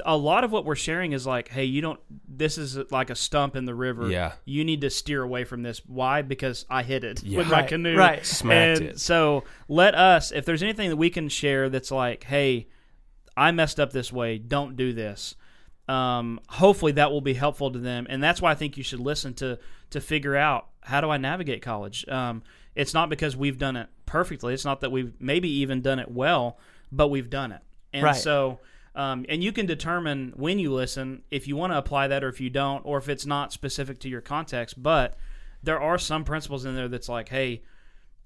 A 0.05 0.17
lot 0.17 0.43
of 0.43 0.51
what 0.51 0.65
we're 0.65 0.75
sharing 0.75 1.11
is 1.11 1.27
like, 1.27 1.49
hey, 1.49 1.65
you 1.65 1.81
don't. 1.81 1.99
This 2.27 2.57
is 2.57 2.77
like 2.91 3.09
a 3.09 3.15
stump 3.15 3.55
in 3.55 3.65
the 3.65 3.75
river. 3.75 4.09
Yeah. 4.09 4.33
You 4.45 4.63
need 4.63 4.81
to 4.81 4.89
steer 4.89 5.21
away 5.21 5.43
from 5.43 5.61
this. 5.63 5.81
Why? 5.85 6.21
Because 6.21 6.65
I 6.69 6.83
hit 6.83 7.03
it 7.03 7.23
Yeah. 7.23 7.37
with 7.39 7.47
my 7.47 7.59
Right, 7.59 7.67
canoe. 7.69 7.95
right. 7.95 8.25
Smacked 8.25 8.79
and 8.81 8.89
it. 8.91 8.99
so 8.99 9.43
let 9.67 9.93
us, 9.95 10.31
if 10.31 10.45
there's 10.45 10.63
anything 10.63 10.89
that 10.89 10.95
we 10.95 11.09
can 11.09 11.29
share 11.29 11.69
that's 11.69 11.91
like, 11.91 12.23
hey, 12.23 12.67
I 13.37 13.51
messed 13.51 13.79
up 13.79 13.91
this 13.91 14.11
way. 14.11 14.37
Don't 14.37 14.75
do 14.75 14.93
this. 14.93 15.35
Um, 15.87 16.39
hopefully 16.49 16.93
that 16.93 17.11
will 17.11 17.21
be 17.21 17.33
helpful 17.33 17.69
to 17.71 17.77
them, 17.79 18.07
and 18.09 18.23
that's 18.23 18.41
why 18.41 18.51
I 18.51 18.55
think 18.55 18.77
you 18.77 18.83
should 18.83 19.01
listen 19.01 19.33
to 19.35 19.59
to 19.89 19.99
figure 20.01 20.35
out 20.35 20.67
how 20.81 21.01
do 21.01 21.09
I 21.09 21.17
navigate 21.17 21.61
college. 21.61 22.07
Um, 22.07 22.41
it's 22.73 22.93
not 22.93 23.09
because 23.09 23.35
we've 23.35 23.57
done 23.57 23.75
it 23.75 23.89
perfectly. 24.05 24.53
It's 24.53 24.63
not 24.65 24.79
that 24.81 24.91
we've 24.91 25.11
maybe 25.19 25.49
even 25.49 25.81
done 25.81 25.99
it 25.99 26.09
well, 26.09 26.57
but 26.91 27.09
we've 27.09 27.29
done 27.29 27.51
it, 27.51 27.61
and 27.91 28.03
Right. 28.03 28.15
so. 28.15 28.59
Um, 28.95 29.25
and 29.27 29.43
you 29.43 29.51
can 29.51 29.65
determine 29.65 30.33
when 30.35 30.59
you 30.59 30.71
listen 30.71 31.23
if 31.31 31.47
you 31.47 31.55
want 31.55 31.73
to 31.73 31.77
apply 31.77 32.07
that 32.07 32.23
or 32.23 32.29
if 32.29 32.39
you 32.39 32.49
don't, 32.49 32.81
or 32.85 32.97
if 32.97 33.09
it's 33.09 33.25
not 33.25 33.51
specific 33.51 33.99
to 34.01 34.09
your 34.09 34.21
context. 34.21 34.81
But 34.81 35.17
there 35.63 35.79
are 35.79 35.97
some 35.97 36.23
principles 36.23 36.65
in 36.65 36.75
there 36.75 36.87
that's 36.87 37.09
like, 37.09 37.29
hey, 37.29 37.63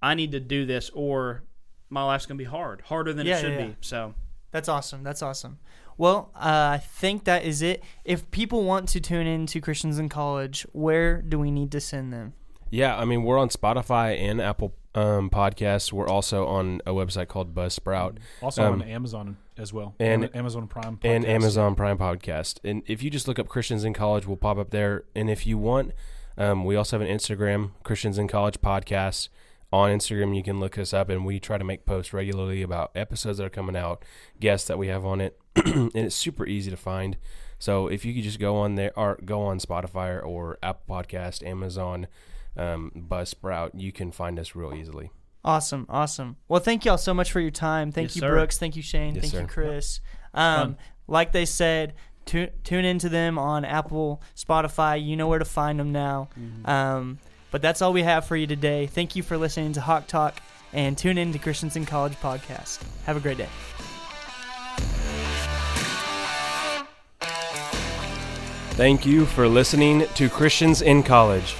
I 0.02 0.14
need 0.14 0.32
to 0.34 0.40
do 0.40 0.66
this, 0.66 0.90
or 0.94 1.44
my 1.90 2.04
life's 2.04 2.26
gonna 2.26 2.38
be 2.38 2.44
hard, 2.44 2.82
harder 2.82 3.14
than 3.14 3.26
Yeah, 3.26 3.38
it 3.38 3.42
should 3.42 3.54
yeah, 3.54 3.66
be. 3.68 3.76
So 3.82 4.14
That's 4.52 4.70
awesome. 4.70 5.04
That's 5.04 5.22
awesome. 5.22 5.60
Well, 5.98 6.32
uh, 6.36 6.76
I 6.76 6.78
think 6.78 7.24
that 7.24 7.44
is 7.44 7.62
it. 7.62 7.84
If 8.06 8.30
people 8.32 8.64
want 8.64 8.88
to 8.90 9.00
tune 9.00 9.26
in 9.26 9.46
to 9.48 9.60
Christians 9.60 9.98
in 9.98 10.10
College, 10.10 10.66
where 10.72 11.22
do 11.22 11.40
we 11.40 11.50
need 11.50 11.72
to 11.72 11.82
send 11.82 12.14
them? 12.14 12.34
Yeah, 12.70 12.96
I 12.98 13.06
mean, 13.06 13.24
we're 13.24 13.38
on 13.38 13.50
Spotify 13.50 14.18
and 14.20 14.40
Apple 14.40 14.76
um, 14.94 15.30
Podcasts. 15.30 15.92
We're 15.92 16.08
also 16.08 16.46
on 16.46 16.82
a 16.86 16.92
website 16.92 17.30
called 17.30 17.56
Buzzsprout 17.56 18.18
Also 18.42 18.64
Um, 18.64 18.82
on 18.82 18.88
Amazon 18.88 19.38
as 19.58 19.74
well, 19.74 19.96
and- 20.00 20.36
Amazon 20.36 20.68
Prime 20.68 21.00
and. 21.04 21.26
Amazon 21.26 21.76
Prime 21.76 21.98
Podcast. 21.98 22.60
And 22.64 22.84
if 22.88 23.02
you 23.04 23.10
just 23.10 23.28
look 23.28 23.40
up 23.40 23.48
Christians 23.48 23.84
in 23.84 23.94
College, 23.94 24.26
we'll 24.28 24.38
pop 24.38 24.58
up 24.58 24.72
there. 24.72 25.04
And 25.16 25.30
if 25.30 25.46
you 25.48 25.58
want, 25.58 25.92
um, 26.38 26.66
we 26.66 26.76
also 26.76 27.00
have 27.00 27.08
an 27.08 27.16
Instagram, 27.16 27.72
Christians 27.84 28.18
in 28.18 28.28
College 28.28 28.60
Podcast. 28.62 29.30
On 29.74 29.90
Instagram, 29.90 30.34
you 30.34 30.44
can 30.44 30.62
look 30.62 30.78
us 30.78 30.94
up, 30.94 31.10
and 31.10 31.26
we 31.26 31.42
try 31.42 31.58
to 31.58 31.64
make 31.66 31.86
posts 31.86 32.14
regularly 32.14 32.62
about 32.62 32.92
episodes 32.96 33.38
that 33.38 33.44
are 33.46 33.50
coming 33.50 33.76
out, 33.76 34.02
guests 34.40 34.66
that 34.70 34.78
we 34.78 34.88
have 34.88 35.04
on 35.04 35.20
it, 35.20 35.38
and 35.66 35.92
it's 35.94 36.16
super 36.16 36.46
easy 36.46 36.72
to 36.72 36.78
find. 36.78 37.18
So 37.60 37.88
if 37.88 38.06
you 38.06 38.14
could 38.14 38.24
just 38.24 38.40
go 38.40 38.56
on 38.56 38.76
there, 38.76 38.98
or 38.98 39.20
go 39.26 39.42
on 39.42 39.60
Spotify 39.60 40.26
or 40.26 40.58
Apple 40.64 40.96
Podcast, 40.96 41.46
Amazon, 41.46 42.08
um, 42.56 42.92
Buzzsprout, 42.96 43.72
you 43.74 43.92
can 43.92 44.12
find 44.12 44.40
us 44.40 44.56
real 44.56 44.74
easily. 44.74 45.12
Awesome, 45.48 45.86
awesome. 45.88 46.36
Well, 46.50 46.60
thank 46.60 46.84
y'all 46.84 46.98
so 46.98 47.14
much 47.14 47.32
for 47.32 47.40
your 47.40 47.52
time. 47.52 47.94
Thank 47.94 48.10
Yes, 48.10 48.16
you, 48.18 48.20
sir. 48.20 48.32
Brooks. 48.32 48.58
Thank 48.58 48.76
you, 48.76 48.82
Shane. 48.82 49.16
Yes, 49.16 49.32
thank 49.32 49.44
you. 49.44 49.48
Chris. 49.48 50.02
Um, 50.34 50.76
like 51.08 51.32
they 51.32 51.46
said, 51.46 51.94
tu- 52.26 52.50
tune 52.66 52.84
into 52.84 53.08
them 53.08 53.40
on 53.40 53.64
Apple, 53.64 54.22
Spotify. 54.36 55.02
You 55.02 55.16
know 55.16 55.30
where 55.30 55.40
to 55.40 55.46
find 55.46 55.80
them 55.80 55.94
now. 55.94 56.28
Um, 56.66 57.20
but 57.50 57.62
that's 57.62 57.82
all 57.82 57.94
we 57.94 58.04
have 58.04 58.26
for 58.26 58.36
you 58.36 58.46
today. 58.46 58.88
Thank 58.88 59.16
you 59.16 59.24
for 59.24 59.38
listening 59.38 59.72
to 59.74 59.82
Hawk 59.82 60.08
Talk 60.08 60.42
and 60.74 60.98
tune 60.98 61.18
in 61.18 61.32
to 61.32 61.40
Christians 61.40 61.78
in 61.78 61.86
College 61.86 62.16
podcast. 62.18 62.84
Have 63.06 63.16
a 63.16 63.22
great 63.22 63.38
day. 63.38 63.48
Thank 68.72 69.06
you 69.06 69.26
for 69.26 69.48
listening 69.48 70.06
to 70.16 70.30
Christians 70.30 70.82
in 70.82 71.04
College. 71.04 71.56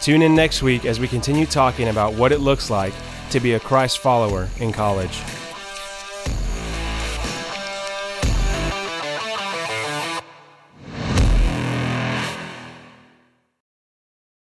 Tune 0.00 0.22
in 0.22 0.34
next 0.34 0.62
week 0.62 0.84
as 0.84 1.00
we 1.00 1.08
continue 1.08 1.46
talking 1.46 1.88
about 1.88 2.14
what 2.14 2.32
it 2.32 2.38
looks 2.38 2.70
like 2.70 2.94
to 3.30 3.40
be 3.40 3.54
a 3.54 3.60
Christ 3.60 3.98
follower 3.98 4.48
in 4.60 4.72
college. 4.72 5.20